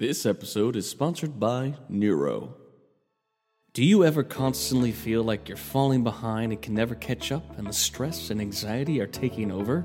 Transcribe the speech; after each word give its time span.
This 0.00 0.24
episode 0.24 0.76
is 0.76 0.88
sponsored 0.88 1.38
by 1.38 1.74
Neuro. 1.90 2.54
Do 3.74 3.84
you 3.84 4.02
ever 4.02 4.22
constantly 4.22 4.92
feel 4.92 5.22
like 5.22 5.46
you're 5.46 5.58
falling 5.58 6.02
behind 6.02 6.52
and 6.52 6.62
can 6.62 6.72
never 6.72 6.94
catch 6.94 7.30
up, 7.30 7.58
and 7.58 7.66
the 7.66 7.72
stress 7.74 8.30
and 8.30 8.40
anxiety 8.40 8.98
are 9.02 9.06
taking 9.06 9.52
over? 9.52 9.84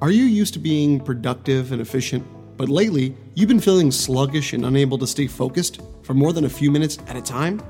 Are 0.00 0.10
you 0.10 0.24
used 0.24 0.54
to 0.54 0.58
being 0.58 0.98
productive 0.98 1.72
and 1.72 1.82
efficient, 1.82 2.26
but 2.56 2.70
lately 2.70 3.14
you've 3.34 3.50
been 3.50 3.60
feeling 3.60 3.90
sluggish 3.90 4.54
and 4.54 4.64
unable 4.64 4.96
to 4.96 5.06
stay 5.06 5.26
focused 5.26 5.82
for 6.04 6.14
more 6.14 6.32
than 6.32 6.46
a 6.46 6.48
few 6.48 6.70
minutes 6.70 6.96
at 7.06 7.16
a 7.16 7.20
time? 7.20 7.60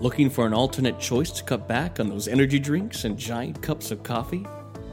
Looking 0.00 0.30
for 0.30 0.46
an 0.46 0.54
alternate 0.54 0.98
choice 0.98 1.30
to 1.32 1.44
cut 1.44 1.68
back 1.68 2.00
on 2.00 2.08
those 2.08 2.28
energy 2.28 2.58
drinks 2.58 3.04
and 3.04 3.18
giant 3.18 3.60
cups 3.60 3.90
of 3.90 4.02
coffee? 4.02 4.46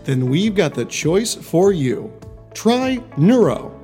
Then 0.04 0.26
we've 0.26 0.56
got 0.56 0.74
the 0.74 0.84
choice 0.84 1.36
for 1.36 1.72
you. 1.72 2.12
Try 2.54 3.02
Neuro. 3.16 3.77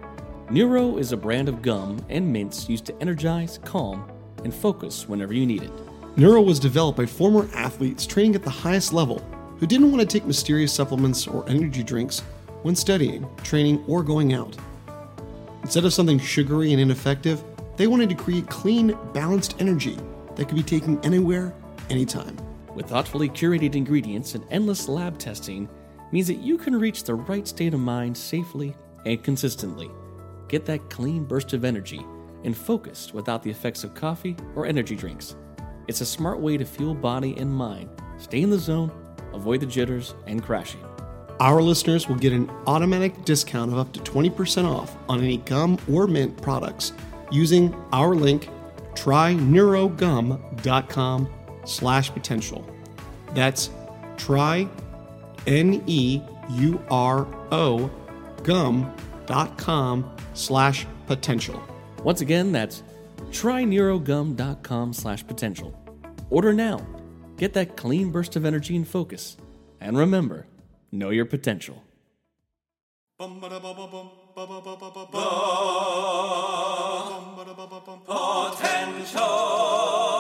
Neuro 0.54 0.98
is 0.98 1.12
a 1.12 1.18
brand 1.18 1.50
of 1.50 1.64
gum 1.64 1.98
and 2.10 2.32
mints 2.32 2.70
used 2.70 2.86
to 2.86 3.02
energize, 3.02 3.58
calm, 3.66 4.08
and 4.44 4.54
focus 4.54 5.10
whenever 5.10 5.34
you 5.34 5.48
need 5.48 5.64
it. 5.64 5.72
Neuro 6.16 6.44
was 6.44 6.60
developed 6.60 6.96
by 6.96 7.08
former 7.08 7.50
athletes 7.56 8.06
training 8.06 8.36
at 8.36 8.44
the 8.44 8.52
highest 8.52 8.94
level 8.94 9.18
who 9.58 9.66
didn't 9.66 9.92
want 9.92 10.00
to 10.00 10.06
take 10.06 10.28
mysterious 10.28 10.72
supplements 10.72 11.26
or 11.26 11.44
energy 11.50 11.82
drinks 11.82 12.20
when 12.62 12.76
studying, 12.76 13.28
training, 13.38 13.84
or 13.88 14.04
going 14.04 14.34
out. 14.36 14.56
Instead 15.64 15.86
of 15.86 15.94
something 15.94 16.20
sugary 16.20 16.72
and 16.72 16.80
ineffective, 16.80 17.44
they 17.76 17.88
wanted 17.88 18.10
to 18.10 18.16
create 18.16 18.48
clean, 18.48 18.96
balanced 19.12 19.56
energy 19.60 19.98
that 20.36 20.48
could 20.48 20.56
be 20.56 20.62
taken 20.62 21.04
anywhere, 21.04 21.52
anytime. 21.90 22.38
With 22.76 22.90
thoughtfully 22.90 23.28
curated 23.28 23.74
ingredients 23.74 24.36
and 24.36 24.46
endless 24.52 24.88
lab 24.88 25.18
testing, 25.18 25.68
means 26.12 26.28
that 26.28 26.44
you 26.44 26.60
can 26.60 26.80
reach 26.80 27.06
the 27.06 27.16
right 27.16 27.48
state 27.48 27.74
of 27.74 27.80
mind 27.80 28.16
safely 28.16 28.76
and 29.04 29.24
consistently. 29.24 29.90
Get 30.54 30.66
that 30.66 30.90
clean 30.92 31.24
burst 31.24 31.54
of 31.54 31.66
energy 31.66 32.06
and 32.44 32.56
focus 32.56 33.12
without 33.12 33.42
the 33.42 33.50
effects 33.50 33.84
of 33.84 33.96
coffee 33.96 34.38
or 34.56 34.68
energy 34.68 34.96
drinks. 34.96 35.36
It's 35.88 36.02
a 36.02 36.06
smart 36.06 36.42
way 36.42 36.58
to 36.58 36.66
fuel 36.66 36.94
body 36.94 37.36
and 37.38 37.52
mind, 37.52 37.90
stay 38.20 38.44
in 38.44 38.52
the 38.52 38.60
zone, 38.60 38.92
avoid 39.34 39.62
the 39.62 39.66
jitters 39.66 40.14
and 40.28 40.44
crashing. 40.44 40.86
Our 41.40 41.60
listeners 41.60 42.08
will 42.08 42.18
get 42.18 42.34
an 42.34 42.52
automatic 42.68 43.26
discount 43.26 43.72
of 43.72 43.80
up 43.80 43.94
to 43.94 44.00
20% 44.02 44.66
off 44.66 44.96
on 45.10 45.24
any 45.24 45.38
gum 45.38 45.80
or 45.92 46.06
mint 46.06 46.40
products 46.40 46.94
using 47.32 47.74
our 47.92 48.14
link 48.14 48.48
tryneurogum.com 48.94 51.34
slash 51.66 52.12
potential. 52.12 52.64
That's 53.34 53.72
try 54.18 54.70
N-E-U-R-O 55.48 56.30
gum.com 58.44 59.13
slash 60.34 60.86
potential. 61.08 61.62
Once 62.04 62.22
again, 62.22 62.52
that's 62.52 62.84
tryneurogum.com 63.32 64.94
slash 64.94 65.26
potential. 65.26 65.74
Order 66.30 66.54
now. 66.54 66.86
Get 67.38 67.54
that 67.54 67.78
clean 67.78 68.12
burst 68.12 68.36
of 68.36 68.46
energy 68.46 68.76
and 68.76 68.88
focus. 68.88 69.38
And 69.82 69.98
remember, 69.98 70.46
know 70.92 71.10
your 71.10 71.26
potential. 71.26 71.82
potential. 78.08 80.13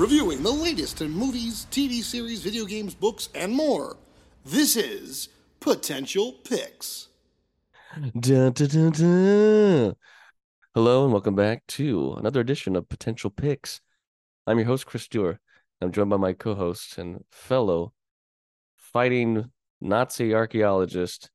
Reviewing 0.00 0.42
the 0.42 0.50
latest 0.50 1.02
in 1.02 1.10
movies, 1.10 1.66
TV 1.70 2.02
series, 2.02 2.40
video 2.40 2.64
games, 2.64 2.94
books, 2.94 3.28
and 3.34 3.52
more. 3.52 3.98
This 4.46 4.74
is 4.74 5.28
Potential 5.60 6.36
Picks. 6.42 7.08
Dun, 8.18 8.52
dun, 8.52 8.92
dun. 8.92 9.94
Hello 10.74 11.04
and 11.04 11.12
welcome 11.12 11.34
back 11.34 11.66
to 11.66 12.14
another 12.14 12.40
edition 12.40 12.76
of 12.76 12.88
Potential 12.88 13.28
Picks. 13.28 13.82
I'm 14.46 14.56
your 14.56 14.68
host, 14.68 14.86
Chris 14.86 15.06
Dewar. 15.06 15.38
I'm 15.82 15.92
joined 15.92 16.08
by 16.08 16.16
my 16.16 16.32
co-host 16.32 16.96
and 16.96 17.22
fellow 17.30 17.92
fighting 18.78 19.50
Nazi 19.82 20.32
archaeologist, 20.32 21.30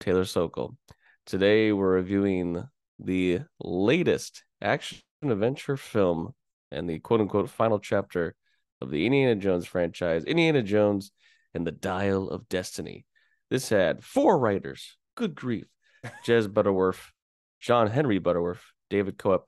Taylor 0.00 0.24
Sokol. 0.24 0.78
Today 1.26 1.72
we're 1.72 1.96
reviewing 1.96 2.64
the 2.98 3.40
latest 3.60 4.44
action 4.62 5.00
adventure 5.22 5.76
film 5.76 6.32
and 6.70 6.88
the 6.88 6.98
quote 6.98 7.20
unquote 7.20 7.50
final 7.50 7.78
chapter 7.78 8.34
of 8.80 8.90
the 8.90 9.06
Indiana 9.06 9.34
Jones 9.34 9.66
franchise, 9.66 10.24
Indiana 10.24 10.62
Jones 10.62 11.10
and 11.54 11.66
the 11.66 11.72
Dial 11.72 12.28
of 12.28 12.48
Destiny. 12.48 13.04
This 13.50 13.68
had 13.68 14.04
four 14.04 14.38
writers. 14.38 14.96
Good 15.16 15.34
grief. 15.34 15.66
Jez 16.24 16.52
Butterworth, 16.52 17.12
John 17.60 17.88
Henry 17.88 18.18
Butterworth, 18.18 18.62
David 18.88 19.18
Koepp, 19.18 19.42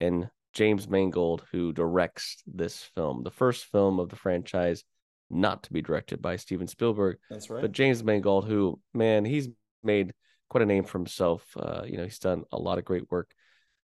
and 0.00 0.28
James 0.52 0.88
Mangold, 0.88 1.44
who 1.50 1.72
directs 1.72 2.42
this 2.46 2.82
film, 2.94 3.22
the 3.24 3.30
first 3.30 3.64
film 3.66 3.98
of 3.98 4.08
the 4.08 4.16
franchise 4.16 4.84
not 5.30 5.64
to 5.64 5.72
be 5.72 5.82
directed 5.82 6.22
by 6.22 6.36
Steven 6.36 6.66
Spielberg. 6.66 7.16
That's 7.30 7.50
right. 7.50 7.62
But 7.62 7.72
James 7.72 8.04
Mangold, 8.04 8.46
who, 8.46 8.80
man, 8.92 9.24
he's 9.24 9.48
made 9.82 10.12
quite 10.48 10.62
a 10.62 10.66
name 10.66 10.84
for 10.84 10.98
himself. 10.98 11.44
Uh, 11.56 11.82
you 11.84 11.96
know, 11.96 12.04
he's 12.04 12.18
done 12.18 12.44
a 12.52 12.58
lot 12.58 12.78
of 12.78 12.84
great 12.84 13.10
work. 13.10 13.30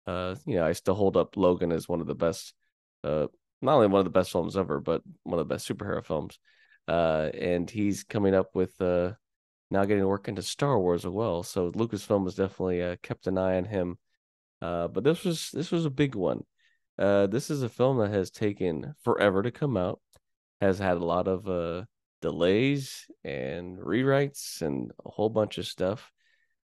Uh, 0.06 0.36
you 0.46 0.56
know, 0.56 0.64
I 0.64 0.72
still 0.72 0.94
hold 0.94 1.16
up 1.16 1.36
Logan 1.36 1.72
as 1.72 1.88
one 1.88 2.00
of 2.00 2.06
the 2.06 2.14
best, 2.14 2.54
uh, 3.04 3.26
not 3.62 3.74
only 3.74 3.86
one 3.86 4.00
of 4.00 4.04
the 4.04 4.10
best 4.10 4.32
films 4.32 4.56
ever, 4.56 4.80
but 4.80 5.02
one 5.22 5.38
of 5.38 5.46
the 5.46 5.54
best 5.54 5.68
superhero 5.68 6.04
films. 6.04 6.38
Uh, 6.88 7.30
and 7.34 7.70
he's 7.70 8.04
coming 8.04 8.34
up 8.34 8.54
with 8.54 8.80
uh, 8.80 9.12
now 9.70 9.84
getting 9.84 10.02
to 10.02 10.08
work 10.08 10.28
into 10.28 10.42
Star 10.42 10.78
Wars 10.78 11.04
as 11.04 11.12
well. 11.12 11.42
So 11.42 11.70
Lucasfilm 11.72 12.24
has 12.24 12.34
definitely 12.34 12.82
uh, 12.82 12.96
kept 13.02 13.26
an 13.26 13.38
eye 13.38 13.56
on 13.56 13.64
him. 13.64 13.98
Uh, 14.62 14.88
but 14.88 15.04
this 15.04 15.24
was 15.24 15.50
this 15.52 15.70
was 15.70 15.86
a 15.86 15.90
big 15.90 16.14
one. 16.14 16.44
Uh, 16.98 17.26
this 17.26 17.50
is 17.50 17.62
a 17.62 17.68
film 17.68 17.98
that 17.98 18.10
has 18.10 18.30
taken 18.30 18.94
forever 19.02 19.42
to 19.42 19.50
come 19.50 19.76
out, 19.76 20.00
has 20.60 20.78
had 20.78 20.98
a 20.98 21.04
lot 21.04 21.28
of 21.28 21.48
uh, 21.48 21.84
delays 22.20 23.06
and 23.24 23.78
rewrites 23.78 24.60
and 24.60 24.92
a 25.06 25.10
whole 25.10 25.30
bunch 25.30 25.56
of 25.56 25.66
stuff. 25.66 26.12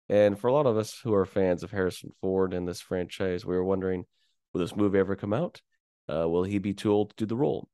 And 0.09 0.37
for 0.37 0.47
a 0.47 0.53
lot 0.53 0.65
of 0.65 0.77
us 0.77 0.99
who 1.03 1.13
are 1.13 1.25
fans 1.25 1.63
of 1.63 1.71
Harrison 1.71 2.11
Ford 2.19 2.53
and 2.53 2.67
this 2.67 2.81
franchise, 2.81 3.45
we 3.45 3.55
were 3.55 3.63
wondering, 3.63 4.05
will 4.53 4.61
this 4.61 4.75
movie 4.75 4.99
ever 4.99 5.15
come 5.15 5.33
out? 5.33 5.61
Uh, 6.09 6.27
will 6.27 6.43
he 6.43 6.59
be 6.59 6.73
too 6.73 6.91
old 6.91 7.09
to 7.09 7.15
do 7.15 7.25
the 7.25 7.35
role? 7.35 7.67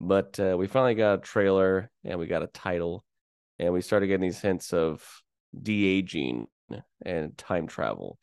But 0.00 0.38
uh, 0.40 0.56
we 0.58 0.66
finally 0.66 0.94
got 0.94 1.14
a 1.14 1.18
trailer 1.18 1.90
and 2.04 2.18
we 2.18 2.26
got 2.26 2.42
a 2.42 2.48
title, 2.48 3.04
and 3.58 3.72
we 3.72 3.82
started 3.82 4.06
getting 4.06 4.28
these 4.28 4.40
hints 4.40 4.72
of 4.72 5.04
de 5.60 5.86
aging 5.86 6.46
and 7.04 7.36
time 7.36 7.66
travel. 7.66 8.18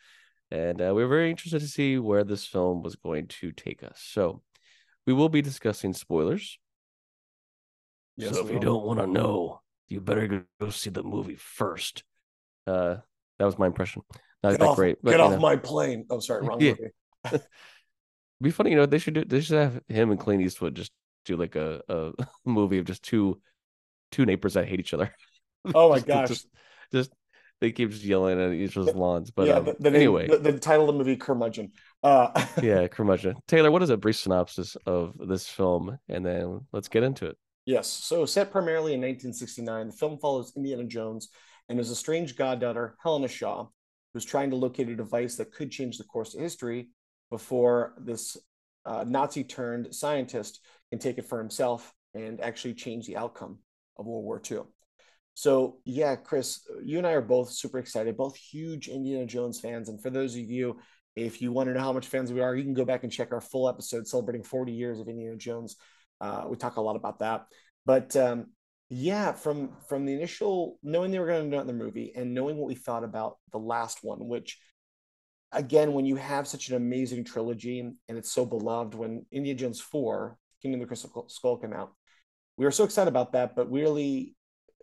And 0.50 0.82
uh, 0.82 0.94
we 0.96 1.04
were 1.04 1.10
very 1.10 1.30
interested 1.30 1.60
to 1.60 1.68
see 1.68 1.98
where 1.98 2.24
this 2.24 2.46
film 2.46 2.82
was 2.82 2.96
going 2.96 3.28
to 3.28 3.52
take 3.52 3.84
us. 3.84 4.02
So 4.02 4.42
we 5.06 5.14
will 5.14 5.30
be 5.30 5.42
discussing 5.42 5.94
spoilers. 5.94 6.58
Yes, 8.16 8.34
so 8.34 8.46
if 8.46 8.54
you 8.54 8.60
don't 8.60 8.84
want 8.84 9.00
to 9.00 9.08
know, 9.08 9.62
you 9.88 10.02
better 10.02 10.46
go 10.60 10.70
see 10.70 10.90
the 10.90 11.04
movie 11.04 11.36
first. 11.36 12.04
Uh, 12.66 12.98
that 13.38 13.46
was 13.46 13.60
my 13.60 13.68
impression. 13.68 14.02
Not 14.44 14.52
Get 14.52 14.60
that 14.62 14.70
off, 14.70 14.78
great, 14.78 14.98
but 15.04 15.12
get 15.12 15.20
off 15.20 15.34
know. 15.34 15.40
my 15.40 15.56
plane. 15.56 16.06
Oh, 16.10 16.20
sorry, 16.20 16.48
wrong 16.48 16.60
Yeah. 16.62 16.74
movie. 17.32 17.44
be 18.42 18.52
funny, 18.52 18.72
you 18.72 18.76
know. 18.76 18.86
They 18.86 19.00
should 19.00 19.14
do. 19.16 19.26
They 19.26 19.42
should 19.42 19.58
have 19.58 19.82
him 19.88 20.12
and 20.12 20.20
Clint 20.20 20.42
Eastwood 20.44 20.76
just 20.76 20.92
do 21.26 21.36
like 21.36 21.56
a, 21.56 21.82
a 21.90 22.12
movie 22.46 22.78
of 22.78 22.86
just 22.86 23.04
two 23.04 23.42
two 24.12 24.26
neighbors 24.26 24.54
that 24.54 24.68
hate 24.68 24.80
each 24.80 24.94
other. 24.94 25.14
Oh 25.76 25.90
my 25.90 25.96
Just- 25.96 26.08
gosh. 26.08 26.28
just, 26.30 26.48
just 26.94 27.12
they 27.60 27.72
keep 27.74 27.90
just 27.90 28.04
yelling 28.04 28.40
at 28.40 28.54
each 28.54 28.78
other's 28.78 28.96
lawns. 28.96 29.32
But 29.32 29.48
yeah, 29.48 29.56
um, 29.56 29.66
the, 29.66 29.76
the 29.80 29.90
anyway, 29.98 30.28
the, 30.28 30.38
the 30.38 30.60
title 30.60 30.88
of 30.90 30.96
the 30.96 30.98
movie, 30.98 31.18
Curmudgeon. 31.18 31.72
Uh, 32.02 32.46
yeah, 32.62 32.88
curmudgeon. 32.88 33.36
Taylor, 33.48 33.70
what 33.70 33.84
is 33.84 33.90
a 33.90 33.98
brief 33.98 34.16
synopsis 34.16 34.78
of 34.86 35.16
this 35.20 35.48
film, 35.48 35.98
and 36.08 36.26
then 36.26 36.62
let's 36.72 36.88
get 36.88 37.04
into 37.04 37.26
it. 37.26 37.38
Yes. 37.66 37.88
So, 37.88 38.26
set 38.26 38.50
primarily 38.52 38.94
in 38.94 39.02
1969, 39.02 39.88
the 39.88 39.94
film 39.94 40.18
follows 40.20 40.54
Indiana 40.56 40.86
Jones 40.86 41.28
and 41.68 41.78
his 41.78 41.92
estranged 41.92 42.38
goddaughter, 42.38 42.96
Helena 43.04 43.28
Shaw, 43.28 43.68
who's 44.14 44.24
trying 44.24 44.52
to 44.52 44.56
locate 44.56 44.88
a 44.88 44.96
device 44.96 45.36
that 45.36 45.52
could 45.52 45.70
change 45.70 45.98
the 45.98 46.06
course 46.06 46.34
of 46.34 46.40
history 46.40 46.90
before 47.30 47.94
this 48.00 48.38
uh, 48.86 49.04
Nazi 49.08 49.44
turned 49.44 49.94
scientist 49.94 50.62
can 50.90 51.00
take 51.00 51.18
it 51.18 51.26
for 51.26 51.40
himself 51.40 51.94
and 52.14 52.42
actually 52.42 52.74
change 52.74 53.06
the 53.06 53.18
outcome 53.18 53.60
of 53.98 54.06
World 54.06 54.24
War 54.24 54.42
II. 54.50 54.60
So, 55.34 55.78
yeah, 55.86 56.16
Chris, 56.16 56.62
you 56.84 56.98
and 56.98 57.06
I 57.06 57.12
are 57.12 57.22
both 57.22 57.52
super 57.52 57.78
excited, 57.78 58.18
both 58.18 58.36
huge 58.36 58.88
Indiana 58.88 59.26
Jones 59.26 59.60
fans. 59.60 59.88
And 59.88 60.02
for 60.02 60.10
those 60.10 60.34
of 60.34 60.42
you, 60.42 60.80
if 61.16 61.42
you 61.42 61.52
want 61.52 61.68
to 61.68 61.74
know 61.74 61.82
how 61.82 61.94
much 61.94 62.08
fans 62.08 62.32
we 62.32 62.42
are, 62.42 62.56
you 62.56 62.64
can 62.64 62.74
go 62.74 62.86
back 62.86 63.04
and 63.04 63.12
check 63.12 63.32
our 63.32 63.42
full 63.42 63.70
episode 63.70 64.08
celebrating 64.08 64.44
40 64.44 64.72
years 64.72 65.00
of 65.00 65.08
Indiana 65.08 65.36
Jones. 65.36 65.76
Uh, 66.20 66.46
we 66.50 66.58
talk 66.58 66.78
a 66.78 66.82
lot 66.82 66.96
about 66.96 67.20
that. 67.20 67.46
But 67.86 68.16
um, 68.16 68.48
yeah, 68.90 69.32
from 69.32 69.72
from 69.88 70.06
the 70.06 70.14
initial 70.14 70.80
knowing 70.82 71.12
they 71.12 71.20
were 71.20 71.28
going 71.28 71.44
to 71.44 71.50
do 71.50 71.56
another 71.56 71.74
movie 71.74 72.14
and 72.16 72.34
knowing 72.34 72.58
what 72.58 72.68
we 72.68 72.76
thought 72.76 73.04
about 73.04 73.38
the 73.52 73.60
last 73.60 74.00
one, 74.04 74.28
which 74.28 74.60
again, 75.52 75.94
when 75.94 76.06
you 76.06 76.16
have 76.16 76.48
such 76.48 76.70
an 76.70 76.76
amazing 76.76 77.24
trilogy 77.24 77.80
and 77.80 78.18
it's 78.18 78.32
so 78.32 78.46
beloved, 78.46 78.94
when 78.94 79.26
Indiana 79.32 79.60
Jones 79.60 79.82
4, 79.82 80.38
Kingdom 80.62 80.82
of 80.82 80.86
the 80.86 80.88
Crystal 80.88 81.26
Skull 81.30 81.58
came 81.58 81.74
out, 81.74 81.94
we 82.58 82.66
were 82.66 82.72
so 82.72 82.84
excited 82.84 83.10
about 83.10 83.34
that, 83.34 83.56
but 83.56 83.72
really 83.72 84.36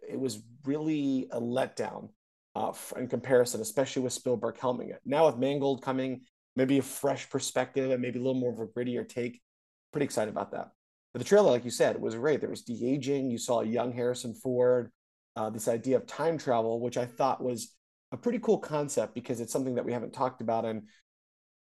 it 0.08 0.18
was 0.18 0.42
really 0.64 1.28
a 1.30 1.40
letdown 1.40 2.10
uh, 2.54 2.72
in 2.96 3.08
comparison, 3.08 3.60
especially 3.60 4.02
with 4.02 4.12
Spielberg 4.12 4.56
helming 4.56 4.90
it. 4.90 5.00
Now 5.04 5.26
with 5.26 5.38
Mangold 5.38 5.82
coming, 5.82 6.22
maybe 6.56 6.78
a 6.78 6.82
fresh 6.82 7.28
perspective 7.28 7.90
and 7.90 8.00
maybe 8.00 8.18
a 8.18 8.22
little 8.22 8.40
more 8.40 8.52
of 8.52 8.60
a 8.60 8.66
grittier 8.66 9.08
take. 9.08 9.40
Pretty 9.92 10.04
excited 10.04 10.30
about 10.30 10.52
that. 10.52 10.70
But 11.12 11.20
the 11.20 11.28
trailer, 11.28 11.50
like 11.50 11.64
you 11.64 11.70
said, 11.70 12.00
was 12.00 12.14
great. 12.14 12.40
There 12.40 12.50
was 12.50 12.62
de 12.62 12.92
aging. 12.92 13.30
You 13.30 13.38
saw 13.38 13.60
a 13.60 13.66
young 13.66 13.92
Harrison 13.92 14.34
Ford. 14.34 14.90
Uh, 15.36 15.50
this 15.50 15.68
idea 15.68 15.96
of 15.96 16.06
time 16.06 16.38
travel, 16.38 16.80
which 16.80 16.96
I 16.96 17.06
thought 17.06 17.42
was 17.42 17.74
a 18.14 18.16
pretty 18.16 18.38
cool 18.38 18.58
concept 18.58 19.14
because 19.14 19.40
it's 19.40 19.52
something 19.52 19.74
that 19.74 19.84
we 19.84 19.92
haven't 19.92 20.12
talked 20.12 20.40
about, 20.40 20.64
and 20.64 20.84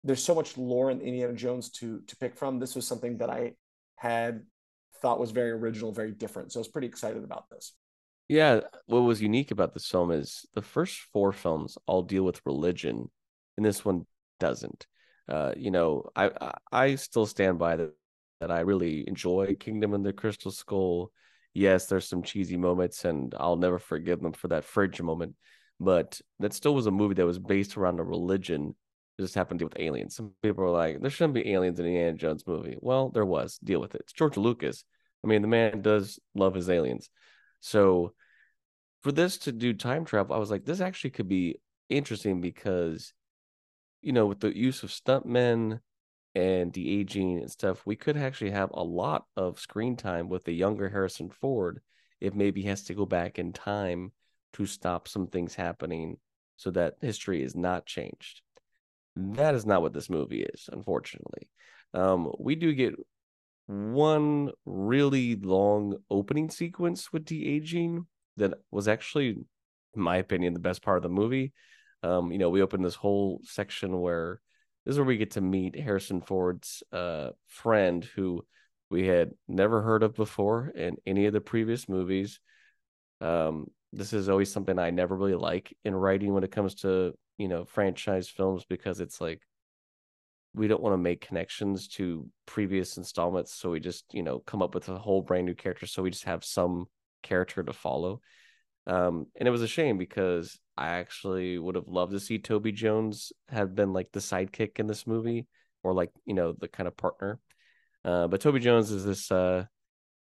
there's 0.03 0.23
so 0.23 0.35
much 0.35 0.57
lore 0.57 0.91
in 0.91 0.99
Indiana 0.99 1.33
Jones 1.33 1.69
to 1.71 2.01
to 2.01 2.17
pick 2.17 2.35
from. 2.35 2.59
This 2.59 2.75
was 2.75 2.85
something 2.85 3.17
that 3.17 3.29
I 3.29 3.53
had 3.95 4.43
thought 5.01 5.19
was 5.19 5.31
very 5.31 5.51
original, 5.51 5.93
very 5.93 6.11
different. 6.11 6.51
So 6.51 6.59
I 6.59 6.61
was 6.61 6.67
pretty 6.67 6.87
excited 6.87 7.23
about 7.23 7.49
this. 7.49 7.73
Yeah, 8.27 8.61
what 8.87 8.99
was 8.99 9.21
unique 9.21 9.51
about 9.51 9.73
this 9.73 9.87
film 9.87 10.11
is 10.11 10.45
the 10.53 10.61
first 10.61 10.97
four 11.13 11.31
films 11.31 11.77
all 11.87 12.03
deal 12.03 12.23
with 12.23 12.45
religion, 12.45 13.09
and 13.57 13.65
this 13.65 13.85
one 13.85 14.05
doesn't. 14.39 14.85
Uh, 15.29 15.53
you 15.55 15.71
know, 15.71 16.09
I, 16.15 16.29
I, 16.41 16.53
I 16.71 16.95
still 16.95 17.25
stand 17.25 17.57
by 17.57 17.77
that 17.77 17.93
that 18.41 18.51
I 18.51 18.59
really 18.59 19.07
enjoy 19.07 19.55
Kingdom 19.57 19.93
and 19.93 20.05
the 20.05 20.11
Crystal 20.11 20.51
Skull. 20.51 21.13
Yes, 21.53 21.85
there's 21.85 22.09
some 22.09 22.23
cheesy 22.23 22.57
moments, 22.57 23.05
and 23.05 23.33
I'll 23.39 23.55
never 23.55 23.79
forgive 23.79 24.19
them 24.19 24.33
for 24.33 24.49
that 24.49 24.65
fridge 24.65 25.01
moment. 25.01 25.35
But 25.79 26.21
that 26.39 26.53
still 26.53 26.75
was 26.75 26.85
a 26.85 26.91
movie 26.91 27.15
that 27.15 27.25
was 27.25 27.39
based 27.39 27.77
around 27.77 27.99
a 27.99 28.03
religion. 28.03 28.75
It 29.17 29.21
just 29.21 29.35
happened 29.35 29.59
to 29.59 29.65
deal 29.65 29.69
with 29.69 29.79
aliens. 29.79 30.15
Some 30.15 30.31
people 30.41 30.63
are 30.63 30.69
like, 30.69 31.01
there 31.01 31.09
shouldn't 31.09 31.33
be 31.33 31.51
aliens 31.51 31.79
in 31.79 31.85
an 31.85 31.91
Indiana 31.91 32.17
Jones 32.17 32.45
movie. 32.47 32.77
Well, 32.79 33.09
there 33.09 33.25
was. 33.25 33.57
Deal 33.57 33.81
with 33.81 33.95
it. 33.95 34.01
It's 34.01 34.13
George 34.13 34.37
Lucas. 34.37 34.85
I 35.23 35.27
mean, 35.27 35.41
the 35.41 35.47
man 35.47 35.81
does 35.81 36.19
love 36.35 36.53
his 36.53 36.69
aliens. 36.69 37.09
So 37.59 38.13
for 39.01 39.11
this 39.11 39.37
to 39.39 39.51
do 39.51 39.73
time 39.73 40.05
travel, 40.05 40.35
I 40.35 40.39
was 40.39 40.51
like, 40.51 40.65
this 40.65 40.81
actually 40.81 41.11
could 41.11 41.27
be 41.27 41.59
interesting 41.89 42.41
because, 42.41 43.13
you 44.01 44.13
know, 44.13 44.25
with 44.25 44.39
the 44.39 44.55
use 44.55 44.83
of 44.83 44.89
stuntmen 44.89 45.79
and 46.35 46.71
de 46.71 46.99
aging 46.99 47.39
and 47.39 47.51
stuff, 47.51 47.85
we 47.85 47.95
could 47.95 48.17
actually 48.17 48.51
have 48.51 48.71
a 48.73 48.83
lot 48.83 49.25
of 49.35 49.59
screen 49.59 49.95
time 49.95 50.29
with 50.29 50.43
the 50.45 50.53
younger 50.53 50.89
Harrison 50.89 51.29
Ford 51.29 51.81
if 52.19 52.33
maybe 52.33 52.61
he 52.61 52.67
has 52.67 52.83
to 52.85 52.93
go 52.93 53.05
back 53.05 53.37
in 53.37 53.53
time 53.53 54.11
to 54.53 54.65
stop 54.65 55.07
some 55.07 55.27
things 55.27 55.55
happening 55.55 56.17
so 56.55 56.71
that 56.71 56.95
history 57.01 57.43
is 57.43 57.55
not 57.55 57.85
changed. 57.85 58.41
That 59.15 59.55
is 59.55 59.65
not 59.65 59.81
what 59.81 59.93
this 59.93 60.09
movie 60.09 60.43
is, 60.43 60.69
unfortunately. 60.71 61.49
Um, 61.93 62.31
we 62.39 62.55
do 62.55 62.73
get 62.73 62.95
one 63.67 64.51
really 64.65 65.35
long 65.35 65.97
opening 66.09 66.49
sequence 66.49 67.13
with 67.13 67.25
de 67.25 67.47
aging 67.47 68.07
that 68.37 68.53
was 68.71 68.87
actually, 68.87 69.29
in 69.29 70.01
my 70.01 70.17
opinion, 70.17 70.53
the 70.53 70.59
best 70.59 70.81
part 70.81 70.97
of 70.97 71.03
the 71.03 71.09
movie. 71.09 71.53
Um, 72.01 72.31
you 72.31 72.37
know, 72.37 72.49
we 72.49 72.61
open 72.61 72.81
this 72.81 72.95
whole 72.95 73.41
section 73.43 73.99
where 73.99 74.41
this 74.85 74.93
is 74.93 74.99
where 74.99 75.05
we 75.05 75.17
get 75.17 75.31
to 75.31 75.41
meet 75.41 75.79
Harrison 75.79 76.21
Ford's 76.21 76.83
uh, 76.91 77.29
friend 77.47 78.03
who 78.03 78.45
we 78.89 79.07
had 79.07 79.31
never 79.47 79.81
heard 79.81 80.03
of 80.03 80.13
before 80.13 80.71
in 80.75 80.97
any 81.05 81.25
of 81.25 81.33
the 81.33 81.41
previous 81.41 81.87
movies. 81.87 82.39
Um, 83.21 83.67
this 83.93 84.11
is 84.11 84.27
always 84.27 84.51
something 84.51 84.79
I 84.79 84.89
never 84.89 85.15
really 85.15 85.35
like 85.35 85.75
in 85.85 85.95
writing 85.95 86.33
when 86.33 86.43
it 86.43 86.51
comes 86.51 86.75
to 86.81 87.13
you 87.37 87.47
know 87.47 87.63
franchise 87.65 88.27
films 88.27 88.65
because 88.67 88.99
it's 88.99 89.21
like 89.21 89.41
we 90.55 90.67
don't 90.67 90.81
want 90.81 90.93
to 90.93 90.97
make 90.97 91.25
connections 91.25 91.87
to 91.87 92.27
previous 92.45 92.97
installments 92.97 93.53
so 93.53 93.71
we 93.71 93.79
just 93.79 94.05
you 94.13 94.23
know 94.23 94.39
come 94.39 94.61
up 94.61 94.75
with 94.75 94.89
a 94.89 94.97
whole 94.97 95.21
brand 95.21 95.45
new 95.45 95.55
character 95.55 95.85
so 95.85 96.03
we 96.03 96.09
just 96.09 96.25
have 96.25 96.43
some 96.43 96.85
character 97.21 97.63
to 97.63 97.73
follow. 97.73 98.19
Um 98.85 99.27
and 99.35 99.47
it 99.47 99.51
was 99.51 99.61
a 99.61 99.67
shame 99.67 99.97
because 99.97 100.59
i 100.75 100.87
actually 100.87 101.57
would 101.57 101.75
have 101.75 101.87
loved 101.87 102.11
to 102.11 102.19
see 102.19 102.39
toby 102.39 102.71
jones 102.71 103.31
have 103.47 103.75
been 103.75 103.93
like 103.93 104.11
the 104.11 104.19
sidekick 104.19 104.79
in 104.79 104.87
this 104.87 105.07
movie 105.07 105.47
or 105.83 105.93
like 105.93 106.11
you 106.25 106.33
know 106.33 106.53
the 106.53 106.67
kind 106.67 106.87
of 106.87 106.97
partner. 106.97 107.39
Uh 108.03 108.27
but 108.27 108.41
toby 108.41 108.59
jones 108.59 108.91
is 108.91 109.05
this 109.05 109.31
uh 109.31 109.65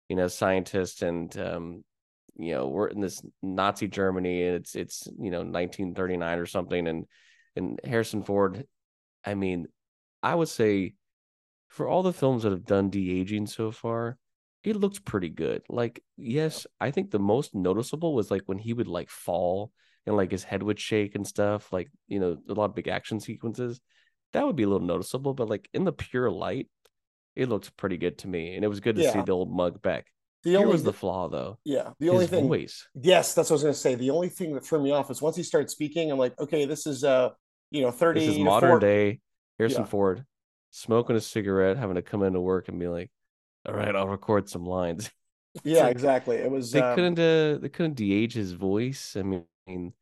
you 0.09 0.15
know 0.15 0.27
scientist 0.27 1.03
and 1.03 1.37
um 1.37 1.83
you 2.39 2.53
know 2.53 2.67
we're 2.67 2.87
in 2.87 3.01
this 3.01 3.21
nazi 3.41 3.87
germany 3.87 4.43
and 4.43 4.55
it's 4.55 4.75
it's 4.75 5.07
you 5.19 5.29
know 5.29 5.39
1939 5.39 6.39
or 6.39 6.45
something 6.45 6.87
and 6.87 7.05
and 7.55 7.79
harrison 7.83 8.23
ford 8.23 8.65
i 9.25 9.35
mean 9.35 9.67
I 10.21 10.35
would 10.35 10.49
say 10.49 10.95
for 11.67 11.87
all 11.87 12.03
the 12.03 12.13
films 12.13 12.43
that 12.43 12.51
have 12.51 12.65
done 12.65 12.89
de 12.89 13.19
aging 13.19 13.47
so 13.47 13.71
far, 13.71 14.17
it 14.63 14.75
looks 14.75 14.99
pretty 14.99 15.29
good. 15.29 15.61
Like, 15.69 16.03
yes, 16.17 16.67
I 16.79 16.91
think 16.91 17.11
the 17.11 17.19
most 17.19 17.55
noticeable 17.55 18.13
was 18.13 18.29
like 18.29 18.43
when 18.45 18.57
he 18.57 18.73
would 18.73 18.87
like 18.87 19.09
fall 19.09 19.71
and 20.05 20.17
like 20.17 20.31
his 20.31 20.43
head 20.43 20.63
would 20.63 20.79
shake 20.79 21.15
and 21.15 21.25
stuff. 21.25 21.71
Like, 21.71 21.89
you 22.07 22.19
know, 22.19 22.37
a 22.49 22.53
lot 22.53 22.65
of 22.65 22.75
big 22.75 22.87
action 22.87 23.19
sequences. 23.19 23.79
That 24.33 24.45
would 24.45 24.55
be 24.55 24.63
a 24.63 24.69
little 24.69 24.85
noticeable, 24.85 25.33
but 25.33 25.49
like 25.49 25.69
in 25.73 25.85
the 25.85 25.93
pure 25.93 26.29
light, 26.29 26.67
it 27.35 27.49
looks 27.49 27.69
pretty 27.69 27.97
good 27.97 28.17
to 28.19 28.27
me. 28.27 28.55
And 28.55 28.65
it 28.65 28.67
was 28.67 28.79
good 28.79 28.95
to 28.97 29.03
yeah. 29.03 29.13
see 29.13 29.21
the 29.21 29.31
old 29.31 29.51
mug 29.51 29.81
back. 29.81 30.07
The 30.43 30.51
Here 30.51 30.59
only 30.59 30.71
was 30.71 30.83
the 30.83 30.93
flaw 30.93 31.27
though. 31.27 31.57
Yeah. 31.65 31.89
The 31.99 32.09
only 32.09 32.27
thing 32.27 32.47
voice. 32.47 32.87
Yes, 32.95 33.33
that's 33.33 33.49
what 33.49 33.55
I 33.55 33.57
was 33.57 33.63
gonna 33.63 33.73
say. 33.73 33.95
The 33.95 34.11
only 34.11 34.29
thing 34.29 34.53
that 34.53 34.65
threw 34.65 34.81
me 34.81 34.91
off 34.91 35.11
is 35.11 35.21
once 35.21 35.35
he 35.35 35.43
started 35.43 35.69
speaking, 35.69 36.11
I'm 36.11 36.17
like, 36.17 36.39
okay, 36.39 36.65
this 36.65 36.87
is 36.87 37.03
uh, 37.03 37.29
you 37.71 37.81
know, 37.81 37.91
30 37.91 38.19
this 38.19 38.29
is 38.35 38.39
modern 38.39 38.69
40, 38.69 38.85
day 38.85 39.19
Harrison 39.57 39.81
yeah. 39.81 39.87
Ford 39.87 40.25
smoking 40.71 41.15
a 41.15 41.21
cigarette, 41.21 41.77
having 41.77 41.95
to 41.95 42.01
come 42.01 42.23
into 42.23 42.39
work 42.39 42.67
and 42.69 42.79
be 42.79 42.87
like, 42.87 43.11
"All 43.67 43.73
right, 43.73 43.95
I'll 43.95 44.07
record 44.07 44.49
some 44.49 44.65
lines." 44.65 45.11
yeah, 45.63 45.83
like, 45.83 45.91
exactly. 45.91 46.37
It 46.37 46.49
was 46.49 46.71
they 46.71 46.81
um... 46.81 46.95
couldn't 46.95 47.19
uh, 47.19 47.59
they 47.59 47.69
couldn't 47.69 47.95
de-age 47.95 48.33
his 48.33 48.53
voice. 48.53 49.15
I 49.17 49.23
mean, 49.23 49.93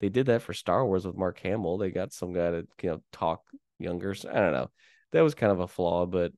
they 0.00 0.08
did 0.08 0.26
that 0.26 0.42
for 0.42 0.54
Star 0.54 0.86
Wars 0.86 1.06
with 1.06 1.16
Mark 1.16 1.38
Hamill. 1.40 1.78
They 1.78 1.90
got 1.90 2.12
some 2.12 2.32
guy 2.32 2.50
to 2.50 2.66
you 2.82 2.90
know 2.90 3.02
talk 3.12 3.42
younger. 3.78 4.14
So 4.14 4.30
I 4.30 4.34
don't 4.34 4.52
know. 4.52 4.70
That 5.12 5.22
was 5.22 5.34
kind 5.34 5.52
of 5.52 5.60
a 5.60 5.68
flaw, 5.68 6.06
but 6.06 6.32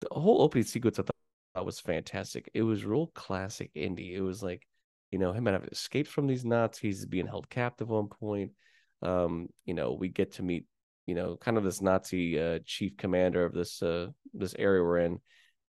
the 0.00 0.08
whole 0.12 0.42
opening 0.42 0.64
sequence 0.64 0.98
I 0.98 1.02
thought 1.02 1.13
was 1.60 1.80
fantastic. 1.80 2.50
It 2.54 2.62
was 2.62 2.84
real 2.84 3.08
classic 3.14 3.70
indie. 3.74 4.14
It 4.14 4.22
was 4.22 4.42
like, 4.42 4.66
you 5.10 5.18
know, 5.18 5.32
him 5.32 5.46
having 5.46 5.68
escaped 5.70 6.10
from 6.10 6.26
these 6.26 6.44
Nazis, 6.44 6.80
he's 6.80 7.06
being 7.06 7.26
held 7.26 7.48
captive 7.48 7.88
one 7.88 8.08
point. 8.08 8.52
Um, 9.02 9.48
you 9.64 9.74
know, 9.74 9.92
we 9.92 10.08
get 10.08 10.32
to 10.34 10.42
meet 10.42 10.66
you 11.06 11.14
know, 11.14 11.36
kind 11.36 11.56
of 11.58 11.64
this 11.64 11.82
Nazi 11.82 12.38
uh, 12.38 12.58
chief 12.64 12.96
commander 12.96 13.44
of 13.44 13.52
this 13.52 13.82
uh, 13.82 14.08
this 14.32 14.54
area 14.58 14.82
we're 14.82 14.98
in, 14.98 15.20